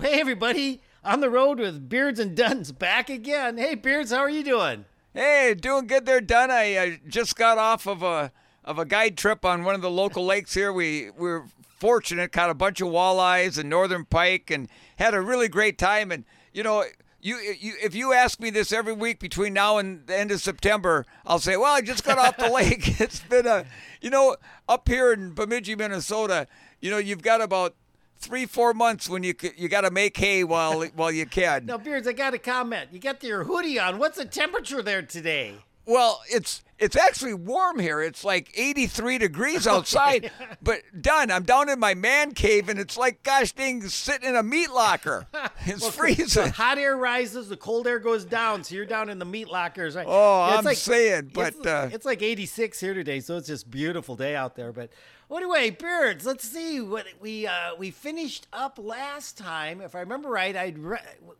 [0.00, 0.80] Hey, everybody.
[1.04, 3.58] On the road with Beards and Duns back again.
[3.58, 4.86] Hey, Beards, how are you doing?
[5.12, 6.50] Hey, doing good there, Dun.
[6.50, 8.32] I just got off of a
[8.64, 10.72] of a guide trip on one of the local lakes here.
[10.72, 11.44] We, we were
[11.78, 16.10] fortunate, caught a bunch of walleyes and northern pike, and had a really great time.
[16.10, 16.82] And you know,
[17.20, 20.40] you, you if you ask me this every week between now and the end of
[20.40, 23.00] September, I'll say, well, I just got off the lake.
[23.00, 23.64] It's been a,
[24.00, 24.38] you know,
[24.68, 26.48] up here in Bemidji, Minnesota,
[26.80, 27.76] you know, you've got about
[28.24, 31.66] three, four months when you you got to make hay while while you can.
[31.66, 32.90] Now, Beards, I got a comment.
[32.92, 33.98] You got your hoodie on.
[33.98, 35.54] What's the temperature there today?
[35.86, 38.00] Well, it's it's actually warm here.
[38.00, 40.30] It's like 83 degrees outside.
[40.62, 41.30] but done.
[41.30, 44.70] I'm down in my man cave, and it's like gosh dang, sitting in a meat
[44.70, 45.26] locker.
[45.66, 46.44] It's Well, freezing.
[46.44, 49.48] The hot air rises, the cold air goes down, so you're down in the meat
[49.48, 49.96] lockers.
[49.96, 50.06] Right?
[50.06, 53.70] Oh, It's I'm saying, but, it's, uh, it's like 86 here today, so it's just
[53.70, 54.72] beautiful day out there.
[54.72, 54.90] But
[55.28, 59.80] well, anyway, Beards, let's see what we uh, we finished up last time.
[59.80, 60.74] If I remember right, I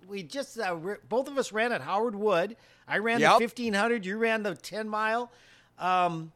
[0.08, 2.56] we just uh, re- both of us ran at Howard Wood.
[2.88, 3.38] I ran Yep.
[3.38, 4.04] the 1500.
[4.06, 5.30] You ran the 10 mile.
[5.78, 6.32] Um,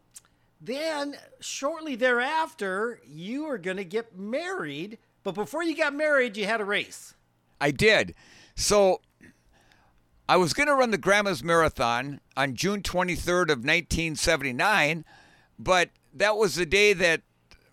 [0.60, 4.98] then shortly thereafter, you were going to get married.
[5.22, 7.14] But before you got married, you had a race.
[7.60, 8.14] I did.
[8.56, 9.00] So
[10.28, 15.04] I was going to run the Grandma's Marathon on June 23rd of 1979,
[15.58, 17.22] but that was the day that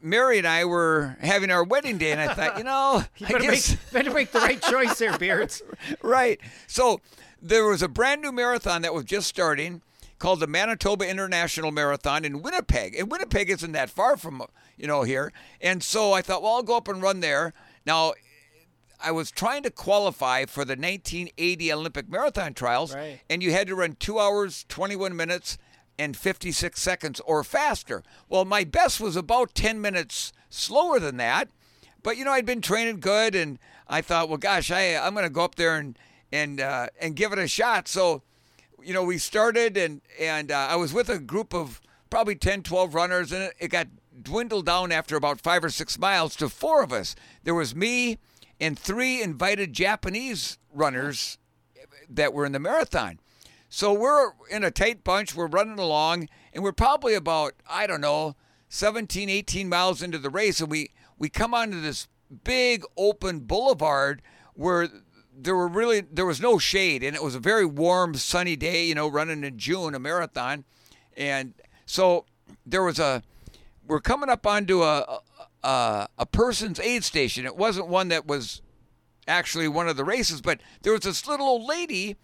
[0.06, 3.32] Mary and I were having our wedding day, and I thought, you know, You I
[3.32, 5.62] better, guess make, better make the right choice there, Beards.
[6.04, 6.40] right.
[6.68, 7.02] So
[7.42, 9.82] there was a brand new marathon that was just starting
[10.20, 12.96] called the Manitoba International Marathon in Winnipeg.
[12.96, 14.44] And Winnipeg isn't that far from,
[14.78, 15.34] you know, here.
[15.60, 17.54] And so I thought, well, I'll go up and run there.
[17.86, 18.14] Now,
[19.04, 23.20] I was trying to qualify for the 1980 Olympic marathon trials, Right.
[23.30, 25.58] and you had to run two hours, 21 minutes,
[25.98, 28.04] and 56 seconds or faster.
[28.30, 31.50] Well, my best was about 10 minutes slower than that,
[32.04, 35.26] but you know I'd been training good, and I thought, well, gosh, I I'm going
[35.26, 35.98] to go up there and
[36.32, 37.88] and uh, and give it a shot.
[37.88, 38.24] So,
[38.84, 42.64] you know, we started, and and uh, I was with a group of probably 10,
[42.64, 43.88] 12 runners, and it, it got
[44.22, 47.16] dwindled down after about five or six miles to four of us.
[47.44, 48.18] There was me
[48.60, 51.38] and three invited Japanese runners
[52.10, 53.20] that were in the marathon.
[53.70, 58.02] So we're in a tight bunch, we're running along, and we're probably about, I don't
[58.02, 58.36] know,
[58.70, 62.08] 17, 18 miles into the race, and we, we come onto this
[62.44, 64.22] big open boulevard
[64.54, 64.90] where
[65.38, 68.86] there were really there was no shade and it was a very warm sunny day
[68.86, 70.64] you know running in june a marathon.
[71.18, 71.54] And
[71.86, 72.26] so
[72.66, 73.22] there was a
[73.86, 75.22] we're coming up onto a
[75.64, 77.46] a, a person's aid station.
[77.46, 78.62] It wasn't one that was
[79.28, 82.16] actually one of the races but there was this little old lady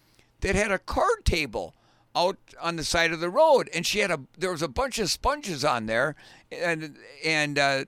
[0.41, 1.73] that had a card table
[2.15, 3.69] out on the side of the road.
[3.73, 6.15] And she had a there was a bunch of sponges on there.
[6.51, 7.85] And and uh,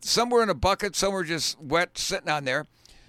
[0.00, 2.66] some were in a bucket some were just wet sitting on there.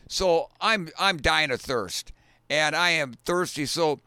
[0.07, 2.11] So i'm i'm dying of thirst.
[2.49, 3.65] And i am thirsty.
[3.65, 3.99] So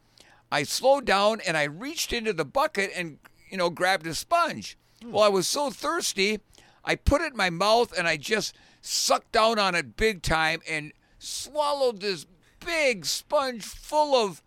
[0.50, 3.19] i slowed down and i reached into the bucket and
[3.49, 4.77] you know grabbed a sponge.
[5.05, 6.41] Well i was so thirsty
[6.84, 10.61] i put it in my mouth and i just sucked down on it big time
[10.69, 12.27] and swallowed this
[12.65, 14.43] big sponge full of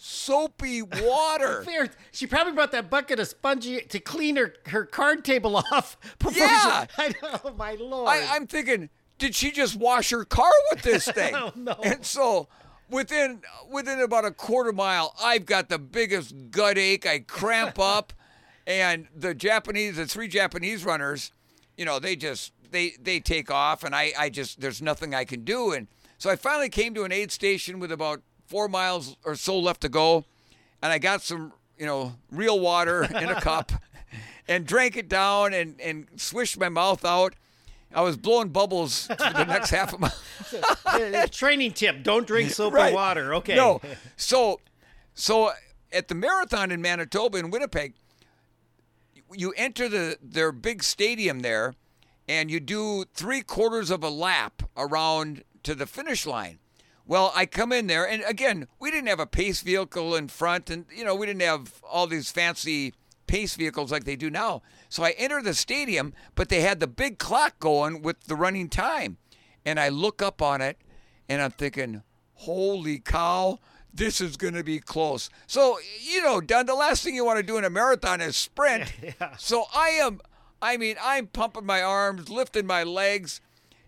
[0.00, 5.24] soapy water Beards, she probably brought that bucket of spongy to clean her, her card
[5.24, 5.96] table off.
[6.18, 6.86] Before she- Yeah.
[6.98, 8.08] I know, my lord.
[8.08, 11.34] I, I'm thinking, did she just wash her car with this thing?
[11.34, 11.72] Oh, no.
[11.82, 12.48] And so
[12.88, 17.04] within within about a quarter mile, I've got the biggest gut ache.
[17.04, 18.12] I cramp up,
[18.66, 21.32] and the Japanese, the three Japanese runners,
[21.76, 25.24] you know, they just they they take off, and I I just there's nothing I
[25.24, 29.16] can do, and so I finally came to an aid station with about four miles
[29.24, 30.24] or so left to go,
[30.82, 33.70] and I got some you know real water in a cup,
[34.48, 37.34] and drank it down and and swished my mouth out.
[37.94, 40.10] I was blowing bubbles for the next half of my
[41.30, 42.92] Training tip: Don't drink soapy Right.
[42.94, 43.34] water.
[43.36, 43.54] Okay.
[43.54, 43.80] No.
[44.16, 44.60] So,
[45.14, 45.52] so
[45.92, 47.94] at the marathon in Manitoba in Winnipeg,
[49.32, 51.74] you enter the their big stadium there,
[52.28, 56.58] and you do three quarters of a lap around to the finish line.
[57.08, 60.68] Well, I come in there, and again, we didn't have a pace vehicle in front,
[60.68, 62.92] and you know we didn't have all these fancy
[63.26, 64.60] pace vehicles like they do now.
[64.90, 68.68] So I enter the stadium, but they had the big clock going with the running
[68.68, 69.16] time,
[69.64, 70.76] and I look up on it,
[71.30, 72.02] and I'm thinking,
[72.34, 73.58] holy cow,
[73.92, 75.30] this is going to be close.
[75.46, 78.36] So, you know, Don, the last thing you want to do in a marathon is
[78.36, 78.92] sprint.
[79.38, 80.20] So I am,
[80.60, 83.40] I mean, I'm pumping my arms, lifting my legs,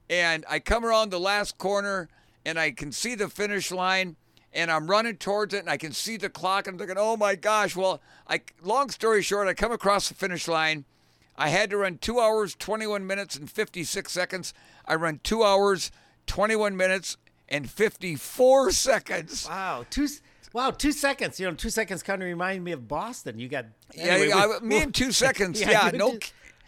[0.08, 2.08] and I come around the last corner
[2.44, 4.16] and I can see the finish line
[4.52, 7.16] and I'm running towards it and I can see the clock and I'm thinking, oh
[7.16, 7.76] my gosh.
[7.76, 10.84] Well, I, long story short, I come across the finish line.
[11.36, 14.52] I had to run two hours, 21 minutes, and 56 seconds.
[14.84, 15.90] I run two hours,
[16.26, 17.16] 21 minutes,
[17.48, 19.46] and 54 seconds.
[19.48, 20.06] Wow, two.
[20.52, 21.40] Wow, two seconds.
[21.40, 23.38] You know, two seconds kind of remind me of Boston.
[23.38, 25.60] You got anyway, yeah, I, me in two seconds.
[25.60, 26.18] yeah, no.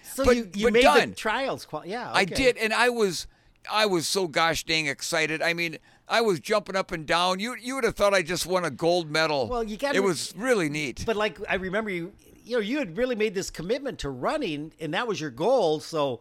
[0.02, 1.10] so but, you, you but made done.
[1.10, 1.66] the trials.
[1.84, 2.20] Yeah, okay.
[2.20, 3.26] I did, and I was
[3.70, 5.43] I was so gosh dang excited.
[5.43, 5.79] I mean,
[6.09, 7.41] I was jumping up and down.
[7.41, 9.49] You you would have thought I just won a gold medal.
[9.49, 11.05] Well, you got it was really neat.
[11.06, 12.12] But like I remember you,
[12.44, 15.81] you know, you had really made this commitment to running, and that was your goal.
[15.81, 16.20] So,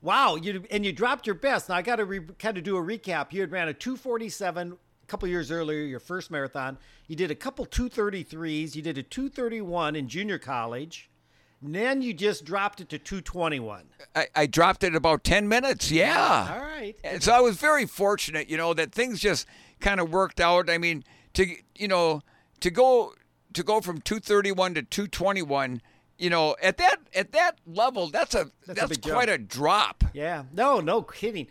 [0.00, 1.68] wow, you and you dropped your best.
[1.68, 3.32] Now I got to re, kind of do a recap.
[3.32, 6.78] You had ran a 247 a couple years earlier, your first marathon.
[7.06, 8.74] You did a couple 233s.
[8.74, 11.10] You did a 231 in junior college.
[11.62, 13.84] Then you just dropped it to 221.
[14.16, 15.90] I, I dropped it about 10 minutes.
[15.90, 16.50] Yeah.
[16.52, 16.94] All right.
[17.04, 19.46] And so I was very fortunate, you know, that things just
[19.80, 20.68] kind of worked out.
[20.68, 21.04] I mean,
[21.34, 22.22] to you know,
[22.60, 23.14] to go
[23.52, 25.82] to go from 231 to 221,
[26.18, 29.40] you know, at that at that level, that's a that's, that's a quite jump.
[29.40, 30.04] a drop.
[30.12, 30.44] Yeah.
[30.52, 31.46] No, no kidding.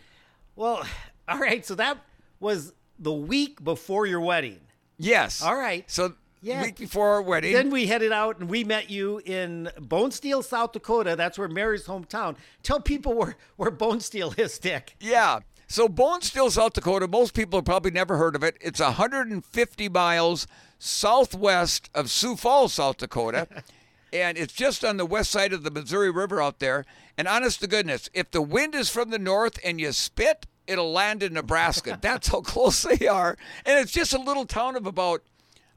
[0.56, 0.86] Well,
[1.28, 1.66] all right.
[1.66, 1.98] So that
[2.40, 4.60] was the week before your wedding.
[4.98, 5.42] Yes.
[5.42, 5.90] All right.
[5.90, 6.64] So yeah.
[6.64, 7.54] week before our wedding.
[7.54, 11.16] Then we headed out and we met you in Bonesteel, South Dakota.
[11.16, 12.36] That's where Mary's hometown.
[12.64, 14.96] Tell people where, where Bonesteel is, Dick.
[15.00, 15.40] Yeah.
[15.68, 18.58] So Bonesteel, South Dakota, most people have probably never heard of it.
[18.60, 20.48] It's 150 miles
[20.80, 23.48] southwest of Sioux Falls, South Dakota.
[24.14, 26.86] and it's just on the west side of the Missouri River out there.
[27.18, 30.92] And honest to goodness, if the wind is from the north and you spit, it'll
[30.92, 31.98] land in Nebraska.
[32.02, 33.38] That's how close they are.
[33.66, 35.24] And it's just a little town of about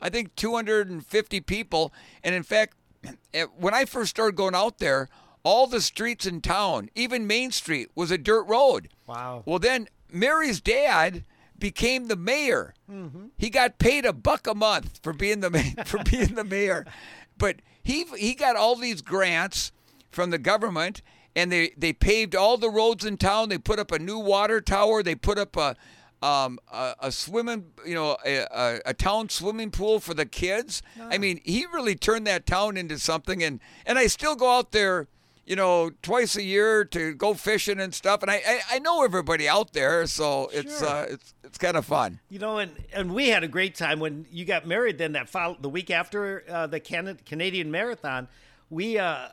[0.05, 1.93] I think 250 people.
[2.23, 2.77] And in fact,
[3.56, 5.09] when I first started going out there,
[5.43, 8.91] all the streets in town, even Main Street, was a dirt road.
[9.06, 9.43] Wow.
[9.47, 11.25] Well, then Mary's dad
[11.59, 12.75] became the mayor.
[12.91, 13.27] Mm-hmm.
[13.39, 15.51] He got paid a buck a month for being the
[15.87, 16.87] for being the mayor,
[17.39, 19.73] but he he got all these grants
[20.11, 21.03] from the government,
[21.37, 23.49] and they they paved all the roads in town.
[23.49, 25.03] They put up a new water tower.
[25.03, 25.77] They put up a
[26.25, 30.82] um, a, a, swimming, you know, a, a, a, town swimming pool for the kids.
[30.99, 33.43] I mean, he really turned that town into something.
[33.43, 35.09] And, and I still go out there,
[35.44, 38.23] you know, twice a year to go fishing and stuff.
[38.23, 40.88] And I, I, I know everybody out there, so it's sure.
[40.88, 42.21] uh, it's it's kind of fun.
[42.31, 44.97] You know, and and we had a great time when you got married.
[44.97, 48.29] Then that follow, the week after uh, the Can- Canadian Marathon,
[48.71, 49.29] we uh,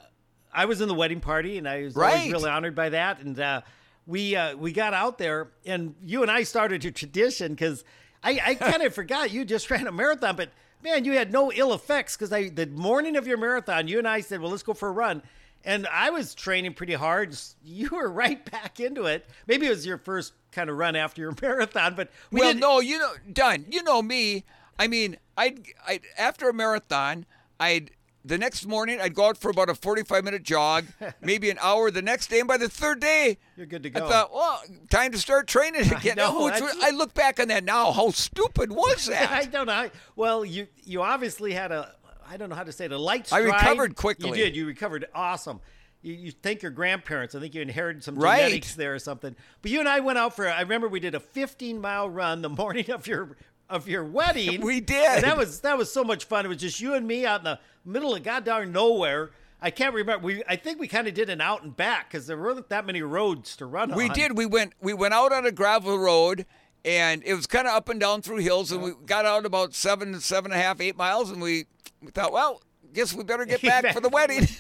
[0.54, 2.30] I was in the wedding party, and I was right.
[2.30, 3.22] really honored by that.
[3.22, 3.62] And uh,
[4.08, 7.84] we uh, we got out there, and you and I started a tradition because
[8.24, 10.50] I, I kind of forgot you just ran a marathon, but
[10.84, 14.08] man, you had no ill effects because I the morning of your marathon, you and
[14.08, 15.22] I said, well, let's go for a run.
[15.64, 17.38] And I was training pretty hard.
[17.64, 19.28] You were right back into it.
[19.48, 22.80] Maybe it was your first kind of run after your marathon, but we well, no,
[22.80, 23.66] you know, done.
[23.70, 24.44] You know me.
[24.80, 25.56] I mean, I
[25.86, 27.26] I after a marathon,
[27.60, 27.92] I'd
[28.24, 30.86] the next morning, I'd go out for about a 45 minute jog,
[31.22, 32.40] maybe an hour the next day.
[32.40, 34.06] And by the third day, you're good to go.
[34.06, 36.20] I thought, well, time to start training again.
[36.20, 37.92] I, know, oh, I look back on that now.
[37.92, 39.32] How stupid was that?
[39.32, 39.90] I don't know.
[40.16, 41.94] Well, you you obviously had a,
[42.28, 43.44] I don't know how to say it, a light stride.
[43.44, 44.30] I recovered quickly.
[44.30, 44.56] You did.
[44.56, 45.60] You recovered awesome.
[46.04, 47.36] You, you thank your grandparents.
[47.36, 48.78] I think you inherited some genetics right.
[48.78, 49.36] there or something.
[49.62, 50.48] But you and I went out for.
[50.48, 53.38] I remember we did a 15 mile run the morning of your
[53.70, 54.62] of your wedding.
[54.62, 55.10] we did.
[55.10, 56.46] And that was that was so much fun.
[56.46, 59.32] It was just you and me out in the middle of goddamn nowhere.
[59.62, 60.26] I can't remember.
[60.26, 62.86] We I think we kind of did an out and back because there weren't that
[62.86, 64.16] many roads to run we on.
[64.16, 64.38] did.
[64.38, 66.46] We went we went out on a gravel road
[66.84, 69.76] and it was kind of up and down through hills and we got out about
[69.76, 71.66] seven seven and a half eight miles and we,
[72.02, 72.62] we thought well
[72.94, 74.48] guess we better get back for the wedding.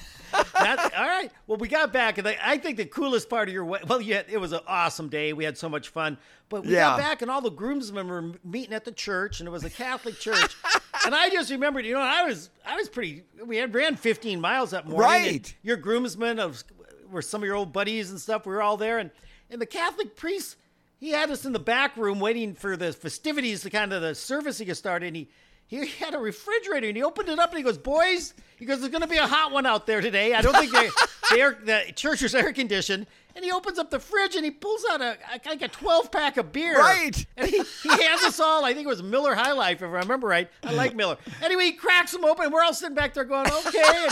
[0.53, 1.29] That's, all right.
[1.47, 3.87] Well, we got back, and I think the coolest part of your wedding.
[3.87, 5.33] Well, yeah, it was an awesome day.
[5.33, 6.91] We had so much fun, but we yeah.
[6.91, 9.69] got back, and all the groomsmen were meeting at the church, and it was a
[9.69, 10.55] Catholic church.
[11.05, 13.23] and I just remembered, you know, I was I was pretty.
[13.45, 15.07] We had ran 15 miles that morning.
[15.07, 15.55] Right.
[15.63, 16.63] Your groomsmen of
[17.09, 18.45] were some of your old buddies and stuff.
[18.45, 19.11] We were all there, and
[19.49, 20.55] and the Catholic priest
[21.01, 24.13] he had us in the back room waiting for the festivities, the kind of the
[24.13, 25.07] service to get started.
[25.07, 25.29] And he
[25.71, 28.81] he had a refrigerator and he opened it up and he goes, "Boys," he goes,
[28.81, 30.33] "There's going to be a hot one out there today.
[30.33, 30.89] I don't think they,
[31.31, 34.51] the, air, the church is air conditioned." And he opens up the fridge and he
[34.51, 36.77] pulls out a like a 12 pack of beer.
[36.77, 37.25] Right.
[37.37, 38.65] And he, he hands us all.
[38.65, 40.49] I think it was Miller High Life, if I remember right.
[40.61, 41.15] I like Miller.
[41.41, 42.45] Anyway, he cracks them open.
[42.45, 44.07] And we're all sitting back there going, "Okay."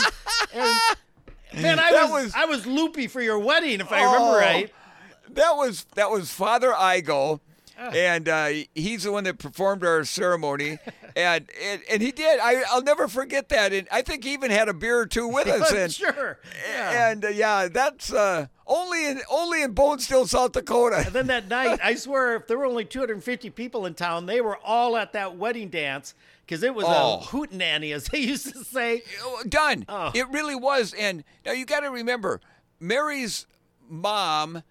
[0.54, 0.96] And,
[1.52, 4.40] and man, I was, was, I was loopy for your wedding, if I remember oh,
[4.40, 4.72] right.
[5.34, 7.40] That was that was Father Igo
[7.80, 10.78] and uh, he's the one that performed our ceremony,
[11.16, 12.38] and and, and he did.
[12.40, 13.72] I I'll never forget that.
[13.72, 15.72] And I think he even had a beer or two with us.
[15.72, 17.10] And sure, yeah.
[17.10, 21.04] and uh, yeah, that's uh, only in only in Bonesteel, South Dakota.
[21.06, 24.40] And then that night, I swear, if there were only 250 people in town, they
[24.40, 26.14] were all at that wedding dance
[26.50, 27.20] because it was oh.
[27.20, 29.02] a hootenanny, as they used to say.
[29.48, 29.84] Done.
[29.88, 30.10] Oh.
[30.14, 30.92] It really was.
[30.94, 32.40] And now you got to remember,
[32.80, 33.46] Mary's
[33.88, 34.62] mom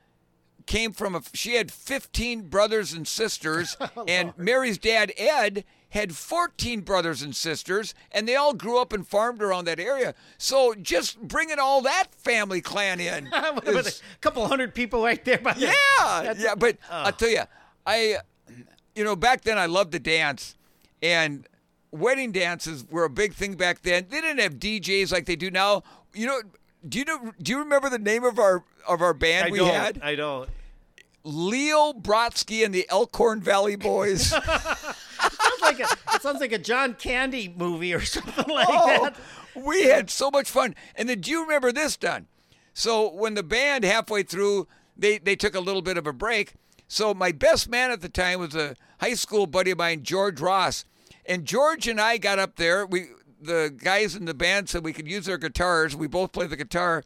[0.70, 1.22] came from a.
[1.34, 7.36] She had 15 brothers and sisters, oh, and Mary's dad Ed had 14 brothers and
[7.36, 10.14] sisters, and they all grew up and farmed around that area.
[10.38, 13.28] So just bringing all that family clan in.
[13.66, 15.40] Is- a couple hundred people right there.
[15.40, 16.54] By yeah, That's- yeah.
[16.56, 16.96] But Oh.
[17.06, 17.42] I'll tell you,
[17.88, 18.18] I,
[18.96, 20.56] you know, back then I loved to dance,
[21.02, 21.48] and
[21.92, 24.06] wedding dances were a big thing back then.
[24.10, 25.82] They didn't have DJs like they do now.
[26.14, 26.42] You know,
[26.88, 27.32] do you know?
[27.42, 29.74] Do you remember the name of our of our band I we don't.
[29.74, 30.00] had?
[30.04, 30.48] I don't.
[31.24, 34.28] Leo Brodsky and the Elkhorn Valley Boys.
[34.32, 39.18] Sounds like a, it sounds like a John Candy movie or something like oh, that.
[39.56, 40.76] we had so much fun.
[40.96, 42.28] And then do you remember this, Don?
[42.74, 46.54] So when the band halfway through, they, they took a little bit of a break.
[46.88, 50.40] So my best man at the time was a high school buddy of mine, George
[50.40, 50.86] Ross.
[51.26, 52.86] And George and I got up there.
[52.86, 53.08] We
[53.42, 55.96] the guys in the band said we could use their guitars.
[55.96, 57.04] We both played the guitar,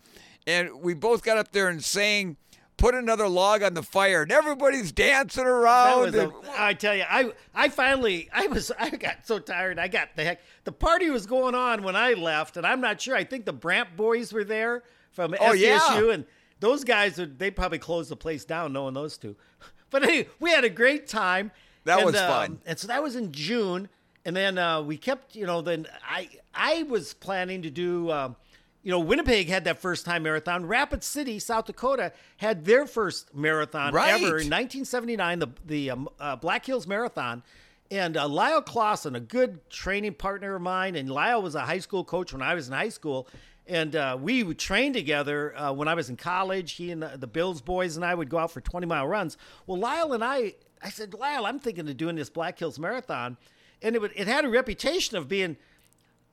[0.48, 2.38] and we both got up there and sang
[2.78, 6.16] "Put Another Log on the Fire," and everybody's dancing around.
[6.16, 9.80] and- I tell you, I I finally I was I got so tired.
[9.80, 10.42] I got the heck.
[10.64, 13.16] The party was going on when I left, and I'm not sure.
[13.16, 15.60] I think the Brant boys were there from Oh, SDSU,
[16.08, 16.14] yeah.
[16.14, 16.26] and
[16.60, 19.36] those guys would they probably closed the place down knowing those two.
[19.90, 21.52] But anyway, we had a great time.
[21.84, 22.62] That and, was um, fun.
[22.66, 23.90] And so that was in June,
[24.26, 28.10] and then uh, we kept, you know, then I I was planning to do.
[28.12, 28.36] Um,
[28.84, 30.66] you know, Winnipeg had that first time marathon.
[30.66, 34.10] Rapid City, South Dakota, had their first marathon Right.
[34.14, 37.44] ever in 1979, the the um, uh, Black Hills Marathon.
[37.92, 41.80] And uh, Lyle Clausen, a good training partner of mine, and Lyle was a high
[41.80, 43.28] school coach when I was in high school.
[43.68, 46.74] And uh, we would train together uh, when I was in college.
[46.74, 49.38] He and the, the Bills boys and I would go out for 20 mile runs.
[49.68, 53.38] Well, Lyle and I, I said, Lyle, I'm thinking of doing this Black Hills Marathon.
[53.82, 55.56] And it, would, it had a reputation of being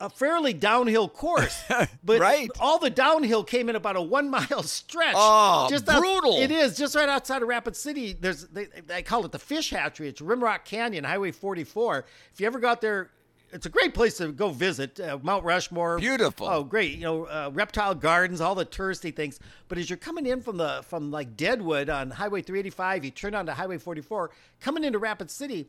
[0.01, 1.63] a fairly downhill course.
[2.03, 2.49] But Right.
[2.59, 5.13] all the downhill came in about a one mile stretch.
[5.15, 6.37] Oh, out- brutal.
[6.41, 8.13] it is just right outside of Rapid City.
[8.19, 10.07] There's they, they call it the Fish Hatchery.
[10.09, 12.05] It's Rimrock Canyon, Highway 44.
[12.33, 13.11] If you ever go out there,
[13.53, 14.97] it's a great place to go visit.
[14.99, 16.47] Uh, Mount Rushmore, Beautiful.
[16.47, 16.93] Oh, great.
[16.93, 19.39] You know, uh, reptile gardens, all the touristy things.
[19.67, 23.35] But as you're coming in from the from like Deadwood on Highway 385, you turn
[23.35, 24.31] onto Highway 44,
[24.61, 25.67] coming into Rapid City.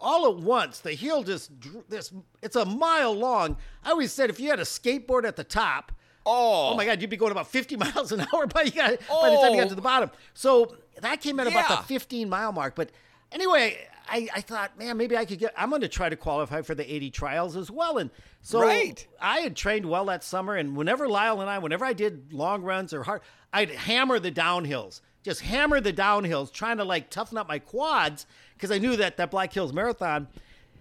[0.00, 1.50] All at once, the hill just
[1.88, 2.12] this.
[2.42, 3.56] It's a mile long.
[3.84, 5.90] I always said if you had a skateboard at the top,
[6.24, 8.98] oh, Oh my God, you'd be going about 50 miles an hour by, you got,
[9.08, 9.68] by the time you got Oh.
[9.70, 9.82] to the oh.
[9.82, 10.10] bottom.
[10.34, 12.76] So that came in about the 15 mile mark.
[12.76, 12.90] But
[13.32, 13.76] anyway,
[14.08, 16.74] I, I thought, man, maybe I could get, I'm going to try to qualify for
[16.76, 17.98] the 80 trials as well.
[17.98, 19.04] And so Right.
[19.20, 20.54] I had trained well that summer.
[20.54, 24.30] And whenever Lyle and I, whenever I did long runs or hard, I'd hammer the
[24.32, 28.26] downhills, just hammer the downhills, trying to like toughen up my quads
[28.58, 30.26] because I knew that that Black Hills Marathon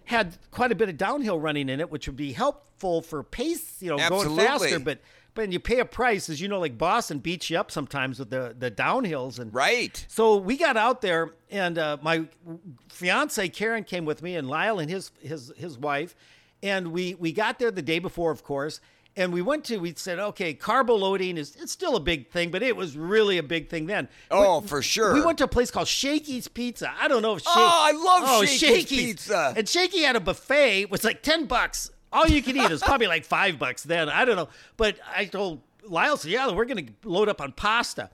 [0.05, 3.81] had quite a bit of downhill running in it, which would be helpful for pace,
[3.81, 4.79] you know, going faster.
[4.79, 4.99] But
[5.35, 8.31] but you pay a price, as you know, like Boston beats you up sometimes with
[8.31, 10.03] the the downhills and right.
[10.09, 12.25] So we got out there, and uh, my
[12.89, 16.15] fiance Karen came with me, and Lyle and his his his wife,
[16.63, 18.81] and we we got there the day before, of course.
[19.17, 22.51] And we went to, we said, okay, carbo loading is it's still a big thing,
[22.51, 24.07] but it was really a big thing then.
[24.29, 25.13] Oh, We- for sure.
[25.13, 26.93] We went to a place called Shakey's Pizza.
[27.01, 29.53] I don't know if Shakey, Oh, I love oh, Shakey's Pizza.
[29.57, 30.81] And Shaky had a buffet.
[30.83, 31.89] It was like 10 bucks.
[32.13, 32.69] All you could eat.
[32.69, 34.07] Was probably like five bucks then.
[34.07, 34.49] I don't know.
[34.77, 38.09] But I told Lyle, so yeah, we're going to load up on pasta.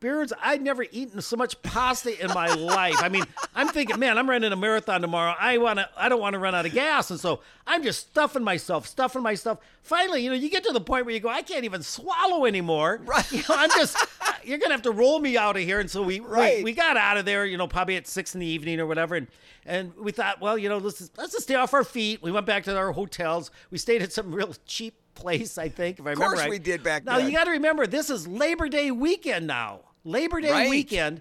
[0.00, 2.96] Beards, I'd never eaten so much pasta in my life.
[2.98, 3.24] I mean,
[3.54, 5.34] I'm thinking, man, I'm running a marathon tomorrow.
[5.38, 7.10] I want to, I don't want to run out of gas.
[7.10, 9.60] And so I'm just stuffing myself, stuffing myself.
[9.82, 12.44] Finally, you know, you get to the point where you go, I can't even swallow
[12.44, 13.00] anymore.
[13.04, 13.30] Right.
[13.32, 13.96] You know, I'm just,
[14.42, 15.78] you're going to have to roll me out of here.
[15.80, 16.58] And so we, Right.
[16.58, 18.86] we, we got out of there, you know, probably at six in the evening or
[18.86, 19.14] whatever.
[19.14, 19.28] And,
[19.64, 22.20] and we thought, well, you know, let's just, let's just stay off our feet.
[22.22, 23.50] We went back to our hotels.
[23.70, 26.50] We stayed at some real cheap place, I think, if I remember course right.
[26.50, 27.26] we did back now, then.
[27.26, 29.80] you got to remember, this is Labor Day weekend now.
[30.04, 30.70] Labor Day Right.
[30.70, 31.20] weekend.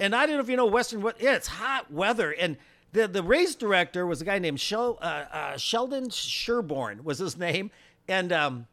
[0.00, 2.32] And I don't know if you know Western, what yeah, it's hot weather.
[2.32, 2.56] And
[2.92, 7.36] the, the race director was a guy named Shel, uh, uh, Sheldon Sherborne was his
[7.36, 7.70] name.
[8.08, 8.66] And um,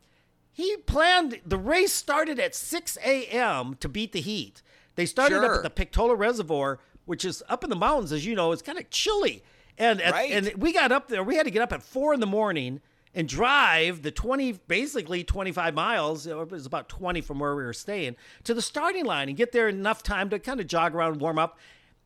[0.52, 3.76] he planned, the race started at 6 a.m.
[3.80, 4.62] to beat the heat.
[4.96, 8.36] They started up at the Pactola Reservoir, which is up in the mountains, as you
[8.36, 9.44] know, it's kind of chilly.
[9.78, 10.32] And, at- Right.
[10.32, 12.82] and we got up there, we had to get up at four in the morning
[13.14, 17.74] and drive the 20, basically 25 miles, it was about 20 from where we were
[17.74, 18.16] staying,
[18.46, 21.38] to the starting line and get there enough time to kind of jog around, warm
[21.38, 21.58] up.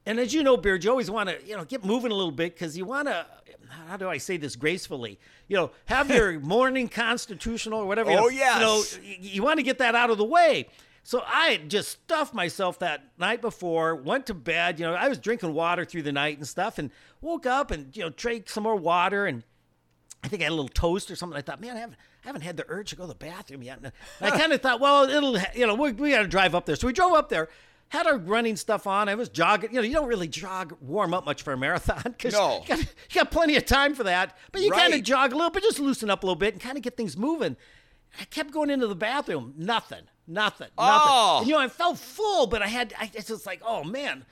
[0.07, 2.31] And as you know, Beard, you always want to, you know, get moving a little
[2.31, 3.25] bit because you want to,
[3.88, 5.19] how do I say this gracefully?
[5.47, 8.12] You know, have your morning constitutional or whatever.
[8.12, 9.00] you Oh, know, yes.
[9.01, 10.67] You know, you want to get that out of the way.
[11.03, 14.79] So I just stuffed myself that night before, went to bed.
[14.79, 16.89] You know, I was drinking water through the night and stuff, and
[17.21, 19.43] woke up and you know drank some more water, and
[20.25, 21.38] I think I had a little toast or something.
[21.38, 23.62] I thought, man, I haven't, I haven't had the urge to go to the bathroom
[23.62, 23.77] yet.
[23.82, 26.65] And I kind of thought, well, it'll, you know, we, we got to drive up
[26.65, 26.75] there.
[26.75, 27.48] So we drove up there.
[27.89, 29.08] had our running stuff on.
[29.08, 29.70] I was jogging.
[29.72, 32.62] You know, you don't really jog, warm up much for a marathon because No.
[32.63, 34.36] you, got, you got plenty of time for that.
[34.51, 36.62] But you kind of jog a little bit, just loosen up a little bit and
[36.62, 37.55] kind of get things moving.
[38.20, 39.53] I kept going into the bathroom.
[39.58, 40.03] Nothing.
[40.27, 40.67] Nothing.
[40.67, 40.70] Nothing.
[40.77, 41.38] Oh.
[41.39, 42.94] And, you know, I felt full, but I had.
[43.00, 44.25] I, it's just like, oh man.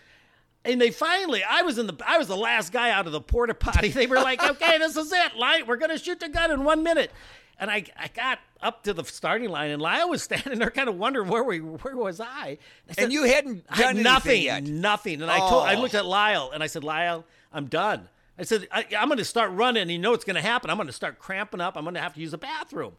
[0.65, 3.20] And they finally, I was in the, I was the last guy out of the
[3.22, 3.89] porta potty.
[3.93, 5.36] They were like, okay, this is it.
[5.36, 7.12] Light, we're gonna shoot the gun in one minute.
[7.60, 10.89] And I, I got up to the starting line, and Lyle was standing there, kind
[10.89, 12.58] of wondering where we, where was I?
[12.89, 14.63] I said, And you hadn't done had nothing, yet.
[14.63, 15.22] nothing.
[15.22, 15.82] And I told, I Oh.
[15.82, 18.10] looked at Lyle, and I said, Lyle, I'm done.
[18.39, 19.84] I said, I, I'm going to start running.
[19.84, 20.72] And you know what's going to happen.
[20.72, 21.77] I'm going to start cramping up.
[21.77, 22.93] I'm going to have to use a bathroom.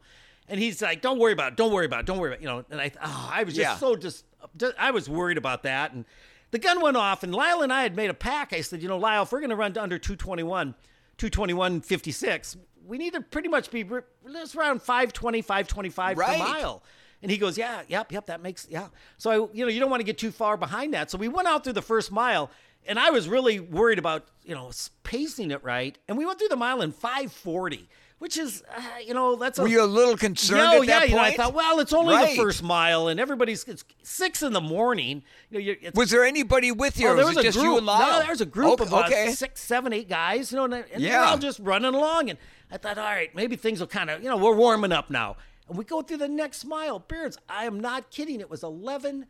[0.48, 1.56] And he's like, "Don't worry about it.
[1.56, 2.06] Don't worry about it.
[2.06, 2.64] Don't worry about it." You know.
[2.70, 3.76] And I, oh, I was just Yeah.
[3.76, 4.24] so just,
[4.56, 5.92] just, I was worried about that.
[5.92, 6.04] And
[6.50, 8.52] the gun went off, and Lyle and I had made a pack.
[8.52, 10.74] I said, "You know, Lyle, if we're going to run to under 221,
[11.18, 13.84] 221.56, we need to pretty much be
[14.32, 16.38] just around 520, 525 Right.
[16.38, 16.82] per mile."
[17.22, 19.90] And he goes, "Yeah, yep, yep, that makes yeah." So I, you know, you don't
[19.90, 21.10] want to get too far behind that.
[21.10, 22.50] So we went out through the first mile,
[22.86, 24.70] and I was really worried about you know
[25.02, 25.96] pacing it right.
[26.08, 27.88] And we went through the mile in 540,
[28.18, 30.98] which is uh, you know that's a Were you a little concerned no, at yeah,
[31.00, 32.36] that you know, I thought, well, it's only Right.
[32.36, 35.22] the first mile, and everybody's it's six in the morning.
[35.50, 37.48] You know, you're, it's, Was there anybody with you, oh, or there was, was it
[37.48, 37.72] a just group.
[37.72, 38.12] you and Lyle?
[38.12, 39.32] No, there was a group okay, of about okay.
[39.32, 40.52] six, seven, eight guys.
[40.52, 42.30] You know, and, and they're all just running along.
[42.30, 42.38] And
[42.70, 45.36] I thought, all right, maybe things will kind of, you know, we're warming up now.
[45.68, 46.98] And we go through the next mile.
[46.98, 48.40] Beards, I am not kidding.
[48.40, 49.26] It was 11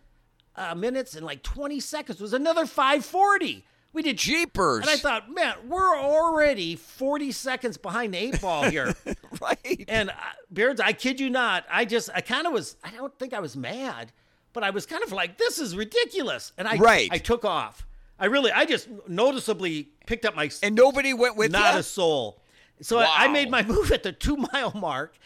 [0.56, 2.20] uh, minutes and like 20 seconds.
[2.20, 3.64] Was another 540.
[3.92, 4.80] We did Jeepers.
[4.80, 8.92] And I thought, man, we're already 40 seconds behind the eight ball here.
[9.40, 9.84] right.
[9.86, 10.14] And uh,
[10.52, 13.38] Beards, I kid you not, I just, I kind of was, I don't think I
[13.38, 14.10] was mad,
[14.52, 16.52] but I was kind of like, this is ridiculous.
[16.58, 17.08] And I, Right.
[17.12, 17.86] I took off.
[18.18, 21.80] I really, I just noticeably picked up my, and nobody went with not you?
[21.80, 22.40] a soul.
[22.80, 25.16] So I, I made my move at the two mile mark.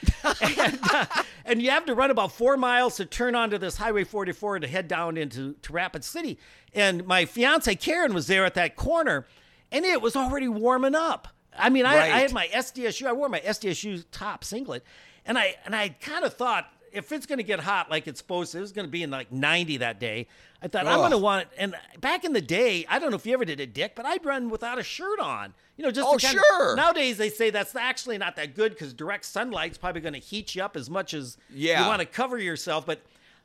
[0.43, 1.07] and, uh,
[1.45, 4.67] and you have to run about four miles to turn onto this Highway 44 to
[4.69, 6.39] head down into to Rapid City.
[6.75, 9.27] And my fiance Karen was there at that corner,
[9.73, 11.29] and it was already warming up.
[11.57, 12.13] I mean, I, Right.
[12.13, 14.85] I had my SDSU, I wore my SDSU top singlet,
[15.25, 18.19] and I and I kind of thought if it's going to get hot like it's
[18.21, 20.27] supposed to, it was going to be in like 90 that day.
[20.63, 21.49] I thought I'm going to want it.
[21.59, 24.05] And back in the day, I don't know if you ever did it, Dick, but
[24.07, 25.55] I'd run without a shirt on.
[25.77, 26.73] You know, just Oh, sure.
[26.73, 30.19] Of, nowadays they say that's actually not that good because direct sunlight's probably going to
[30.21, 31.83] heat you up as much as Yeah.
[31.83, 32.85] you want to cover yourself.
[32.87, 33.01] But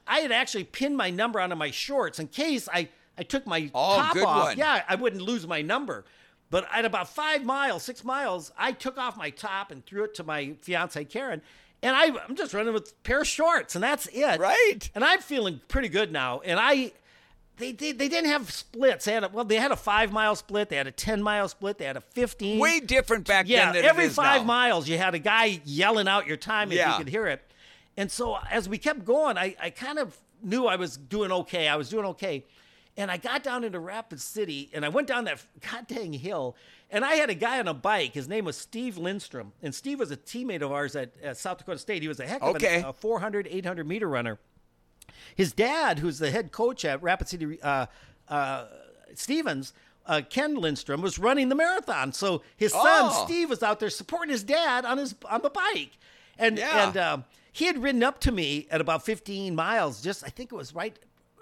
[0.07, 3.69] I had actually pinned my number onto my shorts in case I I took my
[3.75, 4.43] Oh, top off.
[4.47, 4.57] one.
[4.57, 6.03] Yeah, I wouldn't lose my number.
[6.49, 10.13] But at about five miles, six miles, I took off my top and threw it
[10.15, 11.41] to my fiance Karen.
[11.83, 14.39] And I, I'm just running with a pair of shorts, and that's it.
[14.39, 14.89] Right.
[14.95, 16.39] And I'm feeling pretty good now.
[16.39, 16.93] And I,
[17.57, 19.05] they, they, they didn't have splits.
[19.05, 20.69] They had a, well, they had a five mile split.
[20.69, 21.77] They had a ten mile split.
[21.77, 22.57] They had a fifteen.
[22.57, 24.47] Way different back Yeah, then than every five now.
[24.47, 26.93] miles, you had a guy yelling out your time if Yeah.
[26.93, 27.41] you could hear it.
[27.97, 31.67] And so as we kept going, I, I kind of knew I was doing okay.
[31.67, 32.43] I was doing okay.
[32.95, 36.55] And I got down into Rapid City and I went down that goddamn hill.
[36.91, 38.13] And I had a guy on a bike.
[38.13, 39.51] His name was Steve Lindstrom.
[39.63, 42.03] And Steve was a teammate of ours at, at South Dakota State.
[42.03, 42.79] He was a heck of Okay.
[42.81, 44.37] an, a 400, 800 meter runner.
[45.35, 47.87] His dad, who's the head coach at Rapid City uh,
[48.29, 48.65] uh,
[49.15, 49.73] Stevens,
[50.05, 52.13] uh, Ken Lindstrom, was running the marathon.
[52.13, 53.23] So his son Oh.
[53.25, 55.91] Steve was out there supporting his dad on his on the bike,
[56.37, 56.87] and Yeah.
[56.87, 60.01] and um, he had ridden up to me at about 15 miles.
[60.01, 60.97] Just I think it was right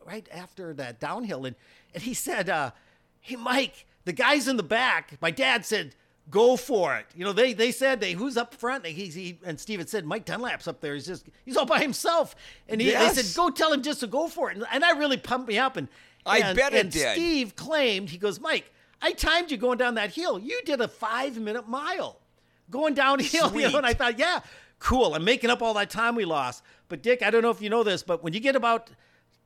[0.05, 1.55] right after that downhill, and
[1.93, 2.71] and he said, uh,
[3.19, 5.95] "Hey Mike, the guys in the back." My dad said.
[6.29, 7.07] Go for it.
[7.15, 8.83] You know, they they said they who's up front.
[8.83, 10.93] They, he, he and Steven said Mike Dunlap's up there.
[10.93, 12.35] He's just he's all by himself.
[12.69, 13.15] And he, Yes.
[13.15, 14.55] they said go tell him just to go for it.
[14.55, 15.77] And, and that really pumped me up.
[15.77, 15.89] And
[16.25, 17.13] I bet it and did.
[17.13, 20.37] Steve claimed he goes Mike, I timed you going down that hill.
[20.39, 22.17] You did a five minute mile
[22.69, 23.51] going downhill.
[23.59, 24.41] You know, and I thought, yeah,
[24.79, 25.15] cool.
[25.15, 26.63] I'm making up all that time we lost.
[26.87, 28.89] But Dick, I don't know if you know this, but when you get about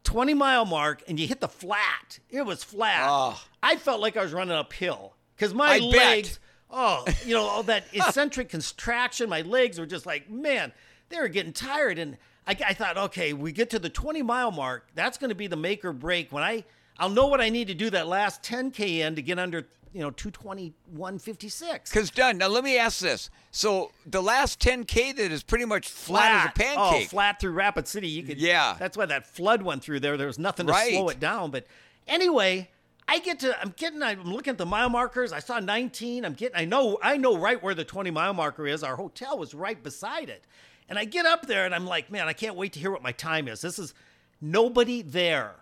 [0.06, 3.06] 20 mile mark and you hit the flat, it was flat.
[3.10, 3.42] Oh.
[3.62, 5.90] I felt like I was running uphill because my I bet.
[5.90, 6.40] legs,
[6.72, 10.72] oh, you know, all that eccentric contraction, my legs were just like, man,
[11.10, 12.00] they were getting tired.
[12.00, 14.88] And I, I thought, okay, we get to the 20 mile mark.
[14.96, 16.64] That's going to be the make or break when I,
[16.98, 20.02] I'll know what I need to do that last 10K in to get under, you
[20.02, 21.84] know, 221.56.
[21.86, 22.38] Because done.
[22.38, 23.30] Now let me ask this.
[23.52, 27.06] So the last 10k that is pretty much flat, as a oh, pancake.
[27.06, 28.10] Oh, flat through Rapid City.
[28.10, 28.38] You could.
[28.38, 28.76] Yeah.
[28.78, 30.18] That's why that flood went through there.
[30.18, 30.92] There was nothing to Right.
[30.92, 31.50] slow it down.
[31.50, 31.66] But
[32.10, 32.70] anyway,
[33.08, 33.58] I get to.
[33.62, 34.04] I'm getting.
[34.04, 35.32] I'm looking at the mile markers.
[35.32, 36.26] I saw 19.
[36.26, 36.58] I'm getting.
[36.58, 37.00] I know.
[37.02, 38.84] I know right where the 20 mile marker is.
[38.84, 40.44] Our hotel was right beside it.
[40.90, 43.02] And I get up there and I'm like, man, I can't wait to hear what
[43.02, 43.62] my time is.
[43.62, 43.94] This is
[44.42, 45.56] nobody there.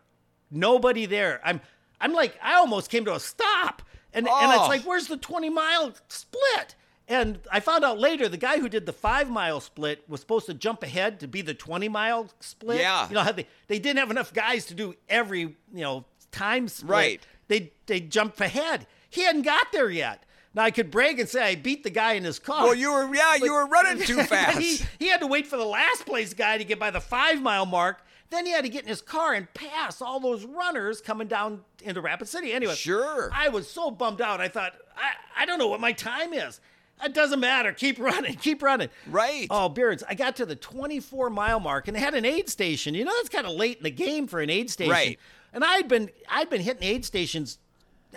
[0.50, 1.40] Nobody there.
[1.46, 1.62] I'm.
[2.02, 3.84] I'm like, I almost came to a stop.
[4.14, 4.60] And and Oh.
[4.60, 6.76] it's like, where's the 20 mile split?
[7.08, 10.46] And I found out later the guy who did the five mile split was supposed
[10.46, 12.80] to jump ahead to be the 20 mile split.
[12.80, 13.08] Yeah.
[13.10, 16.90] You know, they, they didn't have enough guys to do every, you know, time split.
[16.90, 17.28] Right.
[17.50, 18.88] They, they jumped ahead.
[19.10, 20.24] He hadn't got there yet.
[20.56, 22.64] Now I could brag and say I beat the guy in his car.
[22.66, 24.58] Well, you were yeah, you were running too fast.
[24.60, 27.42] he, he had to wait for the last place guy to get by the five
[27.42, 28.02] mile mark.
[28.34, 31.62] Then he had to get in his car and pass all those runners coming down
[31.84, 32.52] into Rapid City.
[32.52, 33.30] Anyway, Sure.
[33.34, 34.42] I was so bummed out.
[34.42, 36.60] I thought, I, I don't know what my time is.
[37.04, 37.74] It doesn't matter.
[37.74, 38.36] Keep running.
[38.36, 38.90] Keep running.
[39.08, 39.48] Right.
[39.50, 42.96] Oh, Beards, I got to the 24 mile mark and they had an aid station.
[42.96, 44.92] You know, that's kind of late in the game for an aid station.
[44.92, 45.20] Right.
[45.54, 47.60] And I'd been I'd been hitting aid stations.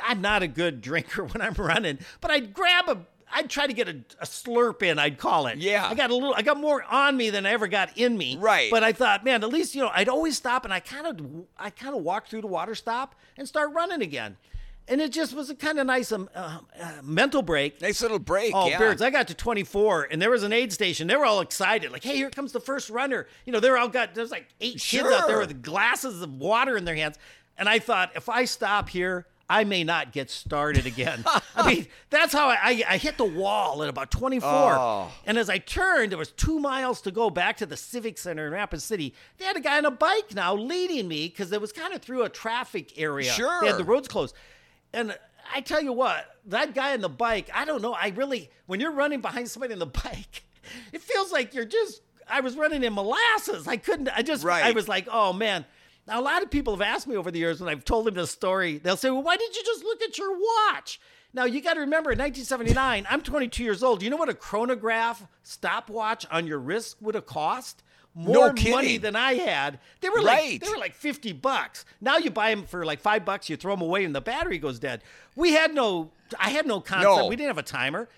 [0.02, 2.98] I'm not a good drinker when I'm running, but I'd grab a
[3.36, 5.58] I'd try to get a, a slurp in, I'd call it.
[5.58, 5.86] Yeah.
[5.86, 8.38] I got a little I got more on me than I ever got in me.
[8.38, 8.70] Right.
[8.70, 11.44] But I thought, man, at least, you know, I'd always stop and I kind of
[11.58, 14.38] I kind of walk through the water stop and start running again.
[14.88, 17.82] And it just was a kind of nice um, uh, uh, mental break.
[17.82, 18.52] Nice little break.
[18.54, 18.78] Oh, yeah.
[18.78, 21.06] Beards, I got to 24 and there was an aid station.
[21.06, 21.92] They were all excited.
[21.92, 23.26] Like, hey, here comes the first runner.
[23.44, 26.76] You know, they're all got, there's like eight kids out there with glasses of water
[26.78, 27.18] in their hands.
[27.58, 31.24] And I thought, if I stop here, I may not get started again.
[31.56, 34.48] I mean, that's how I, I, I hit the wall at about 24.
[34.50, 35.10] Oh.
[35.24, 38.46] And as I turned, there was two miles to go back to the Civic Center
[38.46, 39.14] in Rapid City.
[39.38, 42.02] They had a guy on a bike now leading me because it was kind of
[42.02, 43.32] through a traffic area.
[43.60, 44.34] They had the roads closed.
[44.92, 45.16] And
[45.54, 47.92] I tell you what, that guy on the bike, I don't know.
[47.92, 50.42] I really, when you're running behind somebody on the bike,
[50.92, 53.68] it feels like you're just, I was running in molasses.
[53.68, 54.64] I couldn't, I just, right.
[54.64, 55.64] I was like, oh man.
[56.06, 58.14] Now, a lot of people have asked me over the years when I've told them
[58.14, 61.00] this story, they'll say, well, why didn't you just look at your watch?
[61.34, 64.02] Now, you got to remember, in 1979, I'm 22 years old.
[64.02, 67.82] You know what a chronograph stopwatch on your wrist would have cost?
[68.14, 69.78] More money than I had.
[70.00, 70.52] They were Right.
[70.52, 71.84] like they were like 50 bucks.
[72.00, 74.56] Now you buy them for like 5 bucks, you throw them away and the battery
[74.56, 75.02] goes dead.
[75.34, 77.14] We had no I had no concept.
[77.14, 77.26] No.
[77.26, 78.08] We didn't have a timer.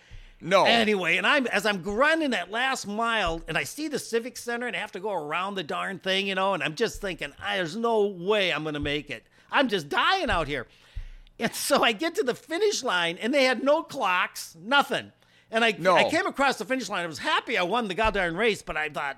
[0.40, 0.64] No.
[0.64, 4.66] Anyway, and I'm as I'm running that last mile, and I see the Civic Center,
[4.66, 7.32] and I have to go around the darn thing, you know, and I'm just thinking,
[7.40, 9.26] "Ah, there's no way I'm gonna make it.
[9.50, 10.66] I'm just dying out here.
[11.40, 15.12] And so I get to the finish line, and they had no clocks, nothing.
[15.50, 15.96] And I No.
[15.96, 17.04] I came across the finish line.
[17.04, 19.16] I was happy I won the goddamn race, but I thought.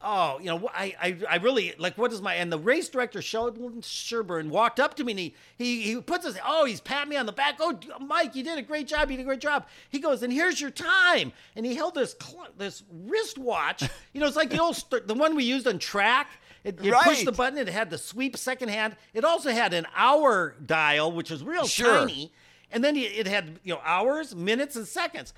[0.00, 1.98] Oh, you know, I, I, I really like.
[1.98, 2.34] What is my?
[2.34, 6.24] And the race director, Sheldon Sherburne, walked up to me and he, he, he puts
[6.24, 7.56] his, oh, he's patting me on the back.
[7.58, 9.10] Oh, Mike, you did a great job.
[9.10, 9.66] You did a great job.
[9.90, 11.32] He goes, and here's your time.
[11.56, 13.82] And he held this, cl- this wristwatch.
[14.12, 16.28] You know, it's like the old, st- the one we used on track.
[16.64, 17.58] It, you push the button.
[17.58, 18.96] It had the sweep second hand.
[19.14, 22.00] It also had an hour dial, which was real Sure.
[22.06, 22.32] tiny.
[22.72, 25.34] And then it had you know hours, minutes, and seconds.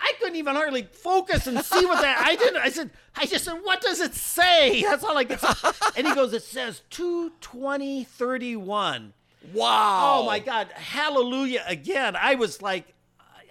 [0.00, 2.22] I couldn't even hardly focus and see what that.
[2.26, 2.60] I didn't.
[2.60, 2.90] I said.
[3.16, 5.70] I just said, "What does it say?" That's all I could say.
[5.96, 9.12] And he goes, "It says two twenty thirty one.
[9.52, 10.20] wow.
[10.20, 10.68] Oh my God!
[10.72, 11.64] Hallelujah!
[11.66, 12.92] Again, I was like,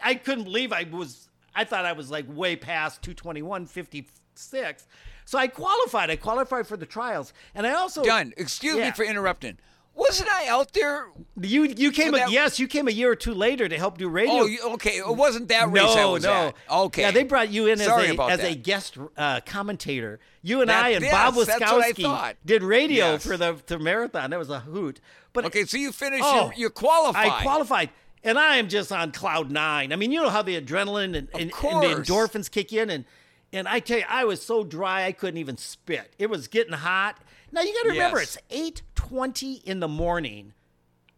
[0.03, 1.29] I couldn't believe I was.
[1.55, 4.83] I thought I was like way past 221.56.
[5.25, 6.09] So I qualified.
[6.09, 8.33] I qualified for the trials, and I also Done.
[8.37, 8.85] Excuse Yeah.
[8.87, 9.57] me for interrupting.
[9.95, 11.05] Wasn't I out there?
[11.39, 13.99] You you came For a, yes, you came a year or two later to help
[13.99, 14.33] do radio.
[14.33, 14.97] Oh, you, okay.
[14.97, 16.31] It wasn't that race I no, was no.
[16.31, 16.55] at.
[16.69, 17.01] Okay.
[17.03, 20.19] Yeah, they brought you in as Sorry a as a guest uh, commentator.
[20.41, 23.25] You and That- I and yes, Bob Wiskowski did radio Yes.
[23.25, 24.31] for the, the marathon.
[24.31, 24.99] That was a hoot.
[25.31, 26.23] But Okay, so you finished.
[26.25, 27.31] Oh, your, you qualified.
[27.31, 27.89] I qualified.
[28.23, 29.91] And I am just on cloud nine.
[29.91, 33.05] I mean, you know how the adrenaline and, and, and the endorphins kick in, and
[33.51, 36.13] and I tell you, I was so dry I couldn't even spit.
[36.17, 37.17] It was getting hot.
[37.53, 38.35] Now you got to remember, Yes.
[38.35, 40.53] it's eight twenty in the morning.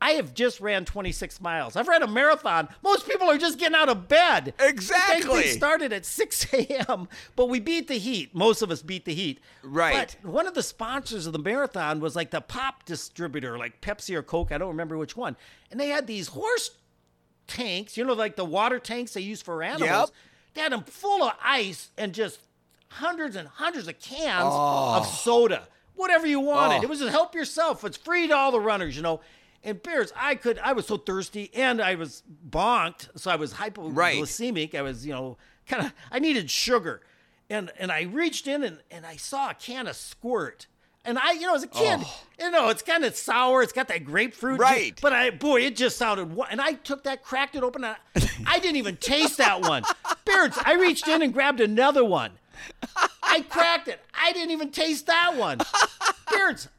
[0.01, 1.75] I have just ran 26 miles.
[1.77, 2.67] I've ran a marathon.
[2.83, 4.53] Most people are just getting out of bed.
[4.59, 5.41] Exactly.
[5.43, 8.35] They started at 6 a.m., but we beat the heat.
[8.35, 9.39] Most of us beat the heat.
[9.63, 10.15] Right.
[10.21, 14.13] But one of the sponsors of the marathon was like the pop distributor, like Pepsi
[14.15, 14.51] or Coke.
[14.51, 15.37] I don't remember which one.
[15.71, 16.71] And they had these horse
[17.47, 19.89] tanks, you know, like the water tanks they use for animals.
[19.89, 20.09] Yep.
[20.55, 22.39] They had them full of ice and just
[22.89, 24.95] hundreds and hundreds of cans Oh.
[24.97, 26.79] of soda, whatever you wanted.
[26.79, 26.83] Oh.
[26.83, 27.83] It was just help yourself.
[27.83, 29.21] It's free to all the runners, you know.
[29.63, 33.55] And beers, I could, I was so thirsty and I was bonked, so I was
[33.55, 34.75] hypoglycemic.
[34.75, 37.01] I was, you know, kind of, I needed sugar,
[37.49, 40.67] and and I reached in and and I saw a can of Squirt.
[41.07, 42.23] And I, you know, as a kid, oh.
[42.39, 43.61] you know, it's kind of sour.
[43.61, 44.59] It's got that grapefruit.
[44.59, 44.97] Right.
[44.99, 46.35] But I, boy, it just sounded.
[46.49, 47.83] And I took that, cracked it open.
[47.83, 49.83] And I, I didn't even taste that one.
[50.25, 52.31] Beards, I reached in and grabbed another one.
[53.35, 53.99] I cracked it.
[54.13, 55.59] I didn't even taste that one.
[56.31, 56.69] Beards,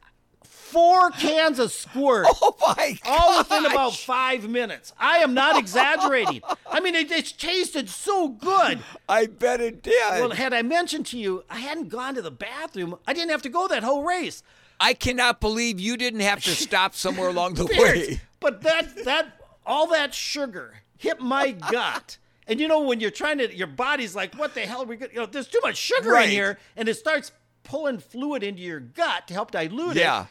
[0.43, 2.25] four cans of squirt.
[2.41, 3.11] Oh my god!
[3.11, 4.91] All within about five minutes.
[4.99, 6.41] I am not exaggerating.
[6.69, 8.79] I mean, it, it tasted so good.
[9.07, 9.93] I bet it did.
[10.19, 12.97] Well, had I mentioned to you, I hadn't gone to the bathroom.
[13.05, 14.41] I didn't have to go that whole race.
[14.79, 18.21] I cannot believe you didn't have to stop somewhere along the Beards, way.
[18.39, 22.17] But that that all that sugar hit my gut,
[22.47, 24.83] And you know when you're trying to, your body's like, what the hell?
[24.83, 25.11] Are we good?
[25.13, 26.25] You know, there's too much sugar Right.
[26.25, 27.31] in here, and it starts
[27.63, 30.01] pulling fluid into your gut to help dilute it.
[30.01, 30.27] Yeah.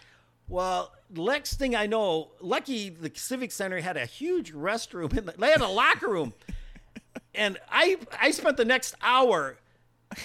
[0.49, 5.17] Well, next thing I know, lucky the Civic Center had a huge restroom.
[5.17, 6.33] In the, they had a locker room,
[7.35, 9.59] and I I spent the next hour,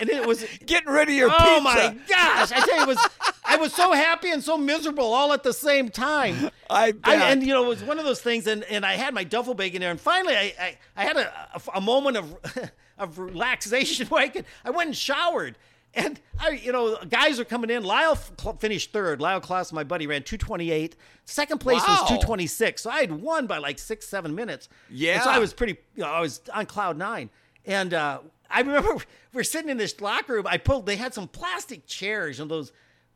[0.00, 1.60] and it was Getting rid of your oh pizza.
[1.62, 2.52] my gosh!
[2.52, 3.08] I tell you, it was
[3.52, 6.50] I was so happy and so miserable all at the same time.
[6.70, 6.94] I.
[7.04, 9.24] I, and you know, it was one of those things, and, and I had my
[9.24, 12.36] duffel bag in there, and finally, I I, I had a, a, a moment of
[12.98, 15.56] of relaxation where I could I went and showered,
[15.94, 17.82] and I you know guys are coming in.
[17.82, 19.20] Lyle f- finished third.
[19.20, 20.96] Lyle Klaus, my buddy, ran two twenty eight.
[21.24, 21.98] Second place Wow.
[22.02, 22.82] was two twenty six.
[22.82, 24.68] So I had won by like six seven minutes.
[24.90, 25.14] Yeah.
[25.14, 25.78] And so I was pretty.
[25.96, 27.30] You know, I was on cloud nine,
[27.66, 28.96] and uh, I remember
[29.32, 30.46] we are sitting in this locker room.
[30.46, 30.86] I pulled.
[30.86, 32.72] They had some plastic chairs, and those.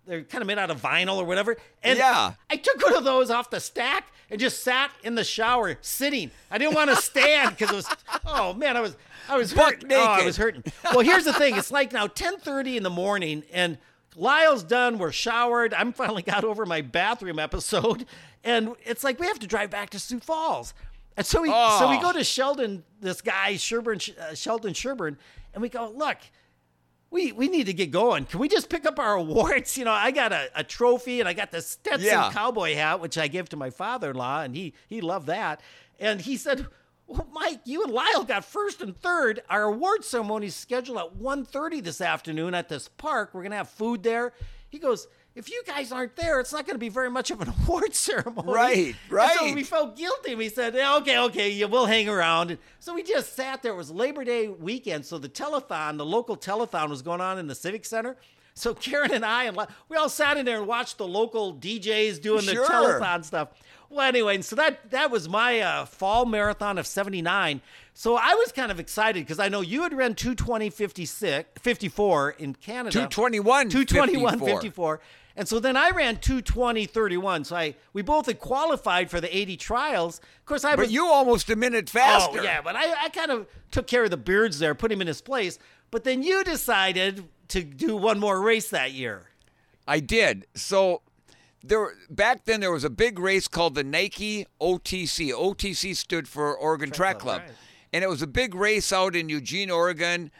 [0.06, 1.56] They're kind of made out of vinyl or whatever.
[1.82, 2.32] And Yeah.
[2.50, 6.30] I took one of those off the stack and just sat in the shower sitting.
[6.50, 7.88] I didn't want to stand because it was
[8.26, 8.96] oh man, I was
[9.28, 9.92] I was Buck hurting.
[9.92, 10.64] Oh, I was hurting.
[10.84, 11.56] Well, here's the thing.
[11.56, 13.78] It's like now 10:30 in the morning and
[14.16, 14.98] Lyle's done.
[14.98, 15.74] We're showered.
[15.74, 18.06] I'm finally got over my bathroom episode,
[18.44, 20.72] and it's like we have to drive back to Sioux Falls.
[21.16, 22.00] And so we so we Oh.
[22.00, 25.16] go to Sheldon, this guy Sherburne, uh, Sheldon Sherburne,
[25.52, 26.18] and we go look
[27.14, 28.26] we we need to get going.
[28.26, 29.78] Can we just pick up our awards?
[29.78, 32.30] You know, I got a, a trophy and I got the Stetson Yeah.
[32.32, 35.60] cowboy hat, which I give to my father-in-law, and he he loved that.
[36.00, 36.66] And he said,
[37.06, 39.42] well, Mike, you and Lyle got first and third.
[39.48, 43.30] Our award ceremony is scheduled at 1.30 this afternoon at this park.
[43.32, 44.32] We're gonna have food there.
[44.70, 47.40] He goes, if you guys aren't there, it's not going to be very much of
[47.40, 48.52] an award ceremony.
[48.52, 48.94] Right,
[49.40, 50.34] And so we felt guilty.
[50.34, 52.50] We said, okay, okay, yeah, we'll hang around.
[52.52, 53.72] And so we just sat there.
[53.72, 55.04] It was Labor Day weekend.
[55.06, 58.16] So the telethon, the local telethon was going on in the Civic Center.
[58.56, 62.20] So Karen and I, and we all sat in there and watched the local DJs
[62.22, 62.68] doing the Sure.
[62.68, 63.48] telethon stuff.
[63.90, 67.60] Well, anyway, so that that was my uh, fall marathon of 79.
[67.92, 72.30] So I was kind of excited because I know you had run 220 56, 54
[72.38, 72.90] in Canada.
[72.92, 74.60] 221 221 54.
[74.60, 75.00] 54.
[75.36, 77.44] And so then I ran 220 31.
[77.44, 80.18] So I we both had qualified for the 80 trials.
[80.18, 82.40] Of course, I But was you almost a minute faster.
[82.40, 85.00] Oh, yeah, but I, I kind of took care of the beards there, put him
[85.00, 85.58] in his place.
[85.90, 89.30] But then you decided to do one more race that year.
[89.86, 90.46] I did.
[90.54, 91.02] So
[91.62, 95.30] there back then there was a big race called the Nike OTC.
[95.32, 97.48] OTC stood for Oregon Track, Club, Club.
[97.48, 97.58] right.
[97.92, 100.30] And it was a big race out in Eugene, Oregon,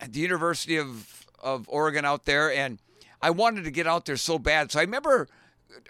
[0.00, 2.80] at the University of of Oregon out there and
[3.22, 4.72] I wanted to get out there so bad.
[4.72, 5.28] So I remember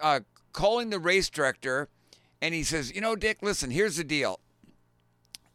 [0.01, 0.21] uh,
[0.53, 1.89] calling the race director
[2.41, 4.41] and he says, "You know, Dick, listen, here's the deal.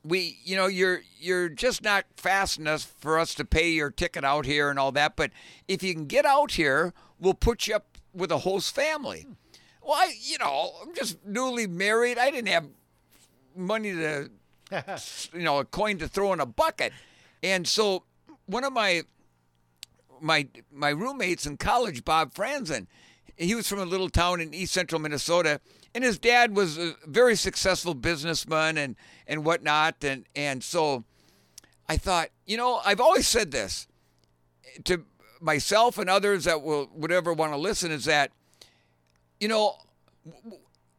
[0.04, 4.24] we you know you're you're just not fast enough for us to pay your ticket
[4.24, 5.30] out here and all that but
[5.68, 9.28] if you can get out here we'll put you up with a host family
[9.84, 12.66] well I, you know i'm just newly married i didn't have
[13.56, 14.32] money to
[15.34, 16.94] you know a coin to throw in a bucket
[17.44, 18.04] and so
[18.48, 19.04] one of my
[20.22, 22.88] my my roommates in college, Bob Franzen,
[23.36, 25.60] he was from a little town in east central Minnesota,
[25.94, 28.96] and his dad was a very successful businessman and
[29.28, 31.04] and whatnot, and and so
[31.90, 33.88] I thought, you know, I've always said this
[34.86, 35.04] to
[35.42, 38.32] myself and others that will would ever want to listen is that,
[39.40, 39.76] you know,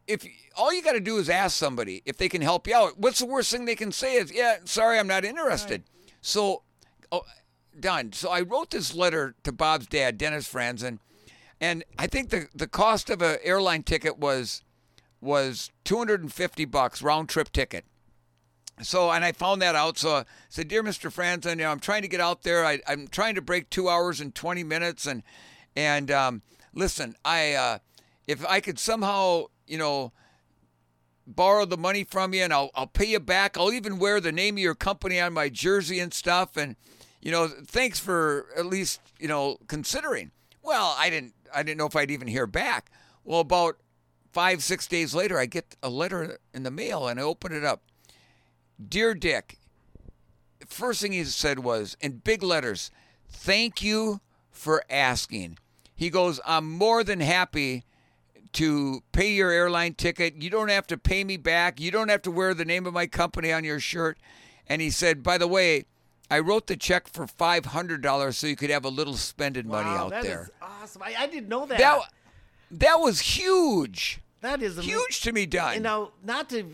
[0.06, 2.98] if all you got to do is ask somebody if they can help you out,
[2.98, 5.84] what's the worst thing they can say is, yeah, sorry, I'm not interested.
[6.20, 6.62] So,
[7.10, 7.22] oh,
[7.78, 8.12] done.
[8.12, 10.98] So I wrote this letter to Bob's dad, Dennis Franzen,
[11.60, 14.62] and I think the the cost of an airline ticket was
[15.20, 17.84] was 250 bucks round trip ticket.
[18.82, 19.96] So, and I found that out.
[19.96, 21.12] So I said, Dear Mr.
[21.12, 22.64] Franzen, you know, I'm trying to get out there.
[22.64, 25.06] I, I'm trying to break two hours and 20 minutes.
[25.06, 25.22] And,
[25.76, 26.42] and, um,
[26.74, 27.78] listen, I, uh,
[28.26, 30.12] if I could somehow, you know,
[31.26, 33.56] borrow the money from you and I'll, I'll pay you back.
[33.56, 36.56] I'll even wear the name of your company on my jersey and stuff.
[36.56, 36.74] And,
[37.22, 40.32] you know, thanks for at least, you know, considering.
[40.62, 42.90] Well, I didn't, I didn't know if I'd even hear back.
[43.24, 43.78] Well, about
[44.32, 47.64] five, six days later, I get a letter in the mail and I open it
[47.64, 47.82] up.
[48.88, 49.58] Dear Dick,
[50.66, 52.90] first thing he said was in big letters,
[53.28, 55.58] thank you for asking.
[55.94, 57.84] He goes, I'm more than happy
[58.54, 60.42] to pay your airline ticket.
[60.42, 61.80] You don't have to pay me back.
[61.80, 64.18] You don't have to wear the name of my company on your shirt.
[64.66, 65.84] And he said, by the way,
[66.32, 70.08] I wrote the check for $500 so you could have a little spending money out
[70.10, 70.44] that there.
[70.44, 71.02] is awesome.
[71.02, 71.76] I, I didn't know that.
[71.76, 72.00] That,
[72.70, 74.18] that was huge.
[74.40, 75.74] that is Huge to me, Don.
[75.74, 76.64] You know, not to.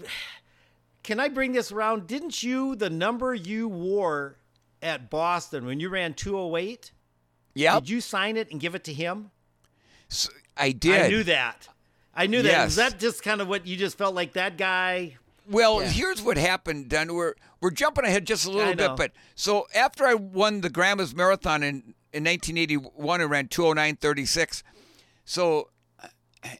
[1.02, 2.06] Can I bring this around?
[2.06, 4.36] Didn't you the number you wore
[4.80, 6.92] at Boston when you ran 208?
[7.54, 7.80] yep.
[7.82, 9.32] Did you sign it and give it to him?
[10.56, 11.02] I did.
[11.02, 11.68] I knew that.
[12.14, 12.64] I knew that.
[12.66, 12.90] Was Yes.
[12.92, 15.16] that just kind of what you just felt like that guy
[15.48, 15.88] Well, Yeah.
[15.88, 17.14] here's what happened, Dunn.
[17.14, 21.14] We're we're jumping ahead just a little bit, but so after I won the Grandma's
[21.14, 24.62] Marathon in in 1981, I ran 209.36.
[25.24, 25.68] So
[26.02, 26.08] uh,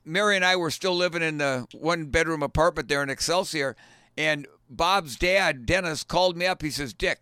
[0.04, 3.76] Mary and I were still living in the one bedroom apartment there in Excelsior,
[4.16, 6.62] and Bob's dad, Dennis, called me up.
[6.62, 7.20] He says, "Dick,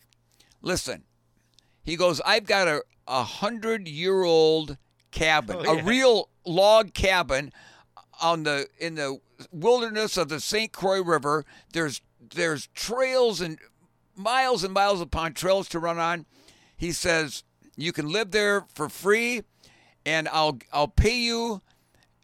[0.62, 1.04] listen."
[1.84, 4.76] He goes, "I've got a a hundred year old
[5.12, 7.52] cabin, Oh, a real log cabin
[8.20, 9.20] on the in the
[9.52, 10.72] wilderness of the St.
[10.72, 11.44] Croix River.
[11.72, 12.00] There's
[12.34, 13.58] there's trails and
[14.16, 16.26] miles and miles upon trails to run on.
[16.76, 17.44] He says
[17.76, 19.42] you can live there for free,
[20.04, 21.62] and I'll I'll pay you.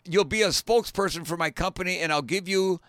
[0.05, 2.81] You'll be a spokesperson for my company, and I'll give you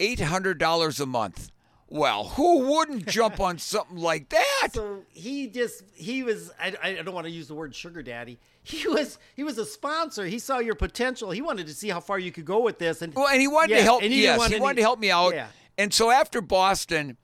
[0.00, 1.50] eight hundred dollars a month.
[1.90, 4.68] Well, who wouldn't jump on something like that?
[4.74, 8.38] So he just he was I, I don't want to use the word sugar daddy.
[8.62, 10.26] He was he was a sponsor.
[10.26, 11.30] He saw your potential.
[11.30, 13.00] He wanted to see how far you could go with this.
[13.00, 14.02] And Well, and he wanted Yeah, to help.
[14.02, 15.34] and he yes, he wanted to help me out.
[15.34, 15.46] Yeah.
[15.78, 17.16] And so after Boston,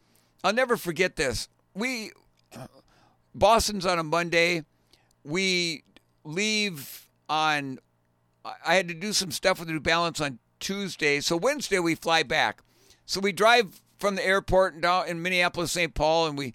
[0.43, 1.49] I'll never forget this.
[1.75, 2.13] We
[3.35, 4.65] Boston's on a Monday.
[5.25, 5.85] We
[6.25, 7.79] leave on.
[8.45, 11.21] I- I had to do some stuff with New Balance on Tuesday.
[11.21, 12.63] So Wednesday we fly back.
[13.07, 15.95] So we drive from the airport and down in Minneapolis, St.
[15.95, 16.53] Paul, and we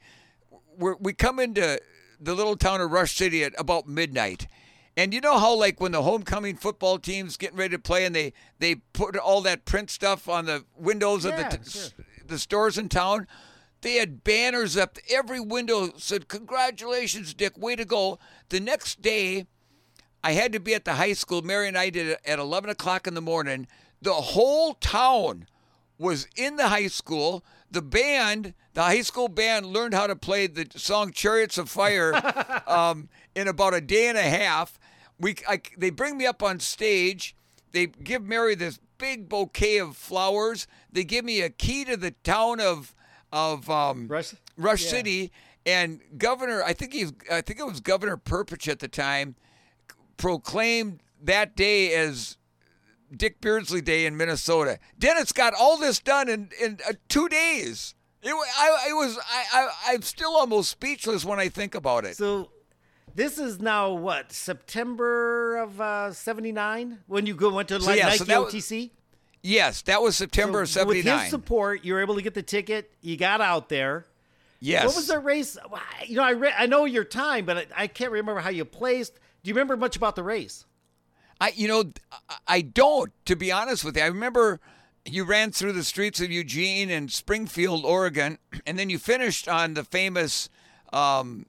[0.77, 1.81] we're, we come into
[2.21, 4.45] the little town of Rush City at about midnight.
[4.95, 8.15] And you know how like when the homecoming football team's getting ready to play and
[8.15, 11.89] they they put all that print stuff on the windows of the t- sure.
[12.27, 13.25] the stores in town.
[13.81, 14.99] They had banners up.
[15.09, 17.57] Every window said, "Congratulations, Dick!
[17.57, 19.47] Way to go!" The next day,
[20.23, 21.41] I had to be at the high school.
[21.41, 23.67] Mary and I did it at 11 o'clock in the morning.
[24.03, 25.47] The whole town
[25.99, 27.43] was in the high school.
[27.69, 32.13] The band, the high school band, learned how to play the song "Chariots of Fire"
[32.67, 34.79] um, in about a day and a half.
[35.19, 37.35] We, I, they bring me up on stage.
[37.71, 40.65] They give Mary this big bouquet of flowers.
[40.91, 42.95] They give me a key to the town of
[43.31, 44.89] of um, Rush- Rush yeah.
[44.89, 45.31] City.
[45.65, 49.35] And Governor, I think he's, I think it was Governor Perpich at the time,
[50.17, 52.37] proclaimed that day as
[53.15, 54.79] Dick Beardsley Day in Minnesota.
[54.97, 57.95] Dennis got all this done in in uh, two days.
[58.21, 62.17] It, I, it was I, I I'm still almost speechless when I think about it.
[62.17, 62.49] So
[63.15, 68.07] this is now what September of uh, '79 when you go went to like yeah,
[68.07, 68.91] Nike so that was- OTC.
[69.41, 72.43] Yes, that was September of So With his support, you were able to get the
[72.43, 72.91] ticket.
[72.99, 74.05] You got out there.
[74.59, 74.85] Yes.
[74.85, 75.57] What was the race?
[76.05, 78.65] You know, I re- I know your time, but I, I can't remember how you
[78.65, 79.13] placed.
[79.13, 80.65] Do you remember much about the race?
[81.39, 81.91] I, you know,
[82.47, 84.03] I- don't, to be honest with you.
[84.03, 84.59] I remember
[85.05, 89.73] you ran through the streets of Eugene and Springfield, Oregon, and then you finished on
[89.73, 90.49] the famous,
[90.93, 91.45] um,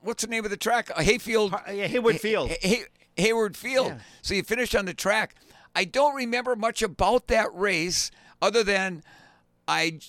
[0.00, 0.90] what's the name of the track?
[0.94, 1.54] Uh, Hayfield.
[1.72, 2.50] Yeah, Haywood Field.
[2.50, 2.84] Hay- Hay-
[3.16, 3.88] Hayward Field.
[3.88, 3.98] Yeah.
[4.22, 5.34] So you finished on the track.
[5.74, 9.02] I don't remember much about that race other than
[9.68, 10.00] I,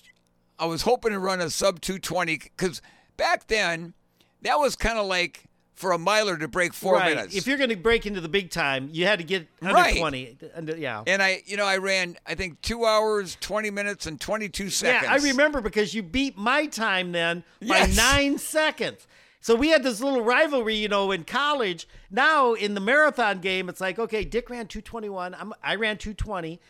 [0.58, 2.82] I was hoping to run a sub 220 because
[3.18, 3.94] back then
[4.42, 7.16] that was kind of like for a miler to break four right.
[7.16, 7.36] minutes.
[7.36, 9.98] If you're going to break into the big time, you had to get under Right.
[9.98, 10.38] 20.
[10.56, 11.04] Under, yeah.
[11.08, 15.04] And I, you know, I ran, I think, two hours, 20 minutes, and 22 seconds.
[15.04, 17.98] Yeah, I remember because you beat my time then by Yes.
[17.98, 19.08] nine seconds.
[19.42, 21.88] So we had this little rivalry, you know, in college.
[22.10, 25.34] Now in the marathon game, it's like, okay, Dick ran 221.
[25.34, 26.62] I'm, I ran 220.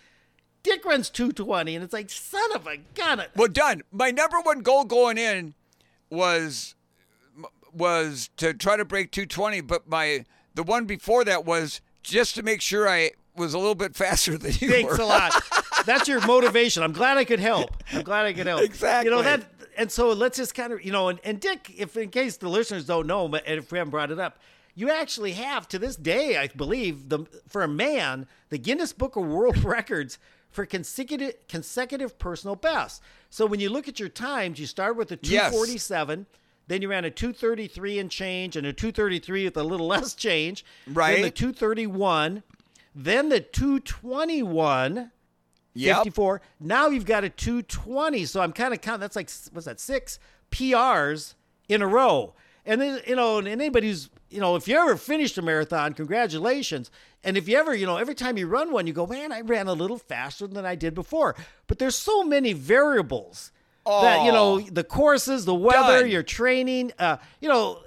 [0.64, 1.76] Dick runs 220.
[1.76, 3.22] And it's like, son of a gun.
[3.36, 3.84] Well, done.
[3.92, 5.54] My number one goal going in
[6.10, 6.74] was
[7.76, 12.44] was to try to break 220, but my the one before that was just to
[12.44, 15.04] make sure I was a little bit faster than you Thanks were.
[15.04, 15.34] a lot.
[15.86, 16.84] That's your motivation.
[16.84, 17.72] I'm glad I could help.
[17.92, 18.62] I'm glad I could help.
[18.62, 19.10] Exactly.
[19.10, 19.44] You know that,
[19.78, 22.48] and so let's just kind of, you know, and, and Dick, if in case the
[22.48, 24.38] listeners don't know, but if we haven't brought it up,
[24.76, 29.16] you actually have to this day, I believe, the for a man, the Guinness Book
[29.16, 33.02] of World Records for consecutive consecutive personal best.
[33.30, 35.52] So when you look at your times, you start with a Yes.
[36.68, 36.68] 247.
[36.68, 40.66] Then you ran a 233 and change, and a 233 with a little less change.
[40.88, 41.14] Right.
[41.14, 42.44] Then the 231,
[42.96, 45.12] then the 221,
[45.76, 45.98] Yep.
[45.98, 46.42] 54.
[46.60, 48.26] Now you've got a 220.
[48.26, 49.02] So I'm kind of counting.
[49.02, 49.80] That's like what's that?
[49.80, 50.20] Six
[50.52, 51.34] PRs
[51.68, 52.36] in a row.
[52.66, 55.94] And then you know, and anybody who's you know, if you ever finished a marathon,
[55.94, 56.90] congratulations.
[57.24, 59.42] And if you ever, you know, every time you run one, you go, man, I
[59.42, 61.36] ran a little faster than I did before.
[61.68, 63.52] But there's so many variables
[63.86, 64.60] that you know, Oh.
[64.72, 66.10] the courses, the weather, Done.
[66.10, 67.80] your training, uh, you know,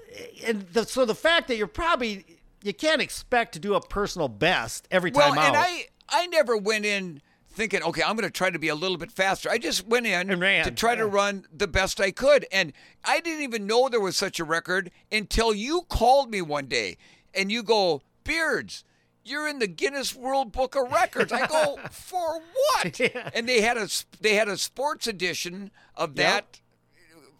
[0.45, 2.25] and the, so the fact that you're probably
[2.63, 5.45] you can't expect to do a personal best every Well, time out.
[5.49, 8.75] and I I never went in thinking, okay, I'm going to try to be a
[8.75, 9.49] little bit faster.
[9.51, 12.73] I just went in And ran, to try to run the best I could, and
[13.05, 16.99] I didn't even know there was such a record until you called me one day,
[17.33, 18.85] and you go, Beards,
[19.27, 21.33] you're in the Guinness World Book of Records.
[21.33, 22.99] I go, for what?
[23.01, 23.31] Yeah.
[23.35, 23.89] And they had a
[24.21, 26.17] they had a sports edition of Yep.
[26.17, 26.61] that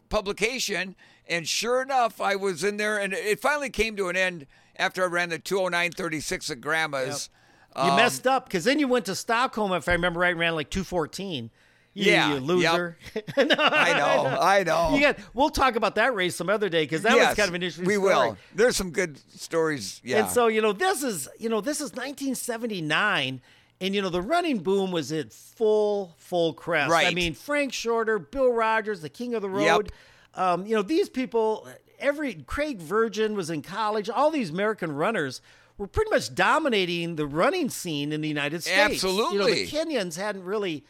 [0.09, 0.95] publication,
[1.29, 5.03] and sure enough, I was in there, and it finally came to an end after
[5.03, 7.31] I ran the 209.36 at Grandma's.
[7.77, 10.41] You Um, messed up because then you went to Stockholm, if I remember right, and
[10.41, 11.51] ran like 214.
[11.97, 12.99] You, Yeah, you loser.
[13.39, 14.95] I know, I know.
[14.95, 15.17] You got.
[15.33, 17.87] We'll talk about that race some other day because that was kind of an interesting.
[17.87, 17.97] Story.
[17.97, 18.29] We story.
[18.29, 18.37] will.
[18.55, 20.03] There's some good stories.
[20.05, 20.19] Yeah.
[20.19, 23.41] And so you know, this is you know, this is 1979,
[23.81, 26.91] and you know, the running boom was at full full crest.
[26.91, 27.07] Right.
[27.07, 29.91] I mean, Frank Shorter, Bill Rodgers, the king of the road.
[30.35, 31.67] Um, you know, these people.
[31.99, 34.11] Every Craig Virgin was in college.
[34.11, 35.41] All these American runners
[35.79, 38.77] were pretty much dominating the running scene in the United States.
[38.79, 39.33] Absolutely.
[39.33, 40.85] You know, the Kenyans hadn't really.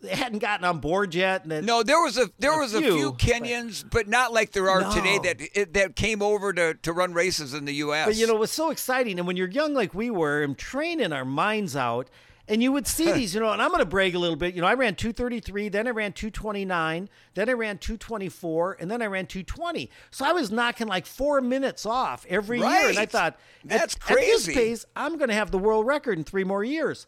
[0.00, 1.50] They hadn't gotten on board yet.
[1.50, 4.32] It- No, there was a there A was a few, few but- Kenyans, but, not
[4.32, 8.06] like there are today that that came over to, to run races in the U.S.
[8.06, 9.18] But you know, it was so exciting.
[9.18, 12.08] And when you're young like we were and training our minds out,
[12.50, 14.54] and you would see these, you know, and I'm going to brag a little bit.
[14.54, 19.02] You know, I ran 233, then I ran 229, then I ran 224, and then
[19.02, 19.90] I ran 220.
[20.10, 22.88] So I was knocking like four minutes off every year.
[22.88, 24.54] And I thought, That's at, At this crazy.
[24.54, 27.06] pace, I'm going to have the world record in three more years.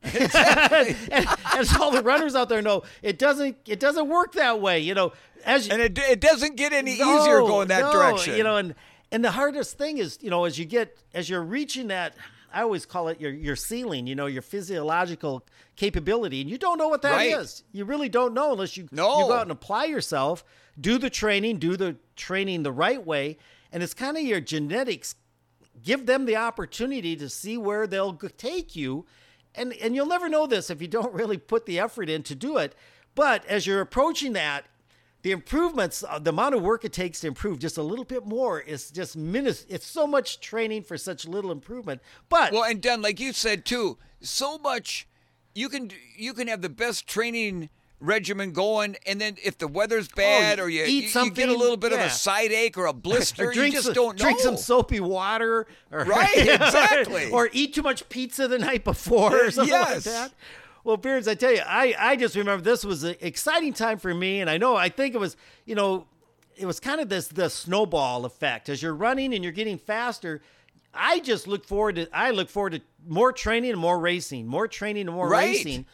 [0.02, 0.96] and,
[1.54, 4.78] and so all the runners out there know it doesn't it doesn't work that way.
[4.78, 5.12] You know,
[5.44, 8.36] as and it, it doesn't get any easier going that no, direction.
[8.36, 8.74] You know, and
[9.10, 12.14] and the hardest thing is, you know, as you get as you're reaching that
[12.52, 15.44] I always call it your your ceiling, you know, your physiological
[15.76, 17.62] capability, and you don't know what that is.
[17.66, 17.78] Right.
[17.78, 19.20] You really don't know unless you No.
[19.20, 20.44] you go out and apply yourself,
[20.80, 23.38] do the training, do the training the right way,
[23.72, 25.14] and it's kind of your genetics.
[25.82, 29.06] Give them the opportunity to see where they'll take you,
[29.54, 32.34] and and you'll never know this if you don't really put the effort in to
[32.34, 32.74] do it.
[33.14, 34.66] But as you're approaching that,
[35.22, 38.24] the improvements, uh, the amount of work it takes to improve just a little bit
[38.24, 39.66] more is just minus.
[39.68, 42.00] It's so much training for such little improvement.
[42.28, 43.98] But Well, and done like you said too.
[44.20, 45.08] So much
[45.54, 47.70] you can you can have the best training
[48.00, 51.30] regimen going, and then if the weather's bad you or you, Oh, eat you- you,
[51.32, 53.86] get a little bit of a side ache or a blister, or drink, you just
[53.86, 54.24] some, don't know.
[54.24, 57.30] drink some soapy water, or, Right, exactly.
[57.30, 59.90] or eat too much pizza the night before, or something Yes.
[60.06, 60.32] like that.
[60.84, 64.14] Well, Beards, I tell you, I, I just remember this was an exciting time for
[64.14, 65.36] me, and I know I think it was,
[65.66, 66.06] you know,
[66.56, 70.40] it was kind of this the snowball effect as you're running and you're getting faster.
[70.94, 74.66] I just look forward to I look forward to more training and more racing, more
[74.66, 75.48] training and more Right.
[75.48, 75.86] racing,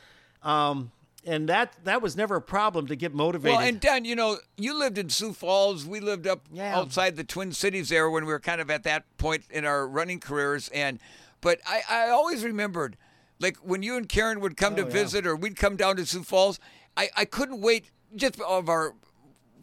[0.43, 0.91] um,
[1.27, 3.57] and that that was never a problem to get motivated.
[3.59, 5.87] Well, and Dan, you know, you lived in Sioux Falls.
[5.87, 6.77] We lived up Yeah.
[6.79, 9.87] outside the Twin Cities there when we were kind of at that point in our
[9.89, 10.69] running careers.
[10.71, 10.99] And
[11.41, 12.97] but I, I always remembered,
[13.41, 14.93] like when you and Karen would come to Oh, yeah.
[14.93, 16.59] visit, or we'd come down to Sioux Falls.
[16.97, 18.95] I, I couldn't wait just of our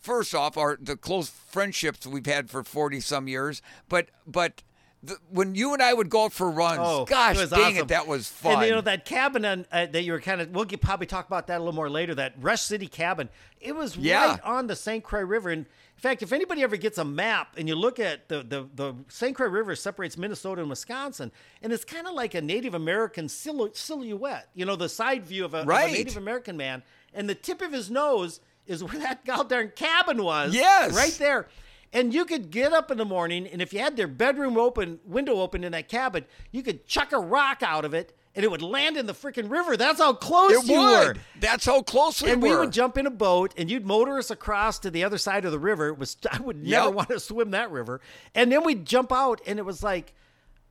[0.02, 4.64] first off our the close friendships we've had for forty some years, but but.
[5.04, 7.78] The, when you and I would go out for runs, Oh, gosh, it dang awesome.
[7.78, 8.58] it, that was fun.
[8.60, 10.52] And you know that cabin on, uh, that you were kind of.
[10.52, 12.14] We'll get, probably talk about that a little more later.
[12.14, 13.30] That Rush City cabin.
[13.60, 14.28] It was Yeah.
[14.34, 15.04] right on the St.
[15.04, 15.50] Croix River.
[15.50, 18.70] And in fact, if anybody ever gets a map and you look at the the,
[18.76, 19.36] the St.
[19.36, 21.32] Croix River separates Minnesota and Wisconsin,
[21.64, 24.50] and it's kind of like a Native American silhou- silhouette.
[24.54, 27.64] You know, the side view of a, of a Native American man, and the tip
[27.64, 30.54] of his nose is where that goddamn cabin was.
[30.54, 30.94] Yes.
[30.96, 31.48] right there.
[31.94, 35.00] And you could get up in the morning, and if you had their bedroom open,
[35.06, 38.52] window open in that cabin, you could chuck a rock out of it, and it
[38.52, 39.76] would land in the freaking river.
[39.76, 41.16] That's how close it you were.
[41.42, 42.48] That's how close we And were.
[42.48, 45.44] we would jump in a boat, and you'd motor us across to the other side
[45.44, 45.90] of the river.
[45.90, 46.94] It was I would never Yep.
[46.96, 48.00] want to swim that river.
[48.34, 50.14] And then we'd jump out, and it was like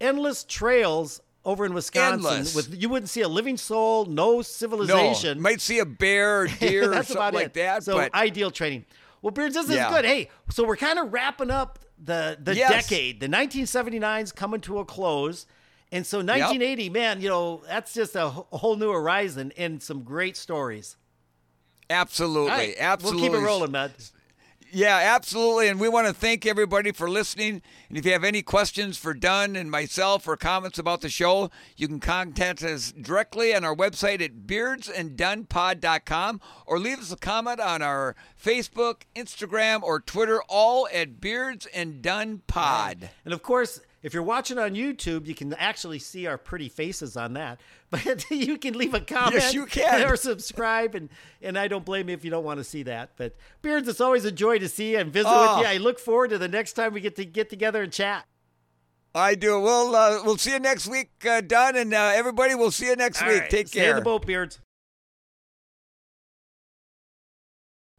[0.00, 2.14] endless trails over in Wisconsin.
[2.30, 2.54] Endless.
[2.54, 5.36] With you wouldn't see a living soul, no civilization.
[5.38, 7.54] no, might see a bear or deer or something like it.
[7.54, 7.84] that.
[7.84, 8.86] So but ideal training.
[9.22, 9.88] Well, Beards, this Yeah.
[9.88, 10.04] is good.
[10.04, 12.88] Hey, so we're kind of wrapping up the the Yes.
[12.88, 13.20] decade.
[13.20, 15.46] The 1979's coming to a close.
[15.92, 20.02] And so 1980, man, you know, that's just a, a whole new horizon and some
[20.04, 20.96] great stories.
[21.90, 23.22] Absolutely, right, absolutely.
[23.22, 23.92] We'll keep it rolling, man.
[24.72, 25.68] Yeah, absolutely.
[25.68, 27.60] And we want to thank everybody for listening.
[27.88, 31.50] And if you have any questions for Dunn and myself or comments about the show,
[31.76, 37.58] you can contact us directly on our website at beardsanddunpod.com or leave us a comment
[37.58, 43.10] on our Facebook, Instagram, or Twitter, all at Beards and Dun Pod.
[43.24, 47.16] And of course, if you're watching on YouTube, you can actually see our pretty faces
[47.16, 47.60] on that.
[47.90, 50.08] But you can leave a comment Yes, you can.
[50.08, 51.08] or subscribe, and,
[51.42, 53.10] and I don't blame you if you don't want to see that.
[53.16, 55.56] But Beards, it's always a joy to see you and visit Oh.
[55.58, 55.72] with you.
[55.72, 58.26] I look forward to the next time we get to get together and chat.
[59.12, 59.58] I do.
[59.60, 62.94] We'll, uh, we'll see you next week, uh, Dunn, and uh, everybody, we'll see you
[62.94, 63.40] next All week.
[63.40, 64.60] right, Take Stay in the boat, Beards.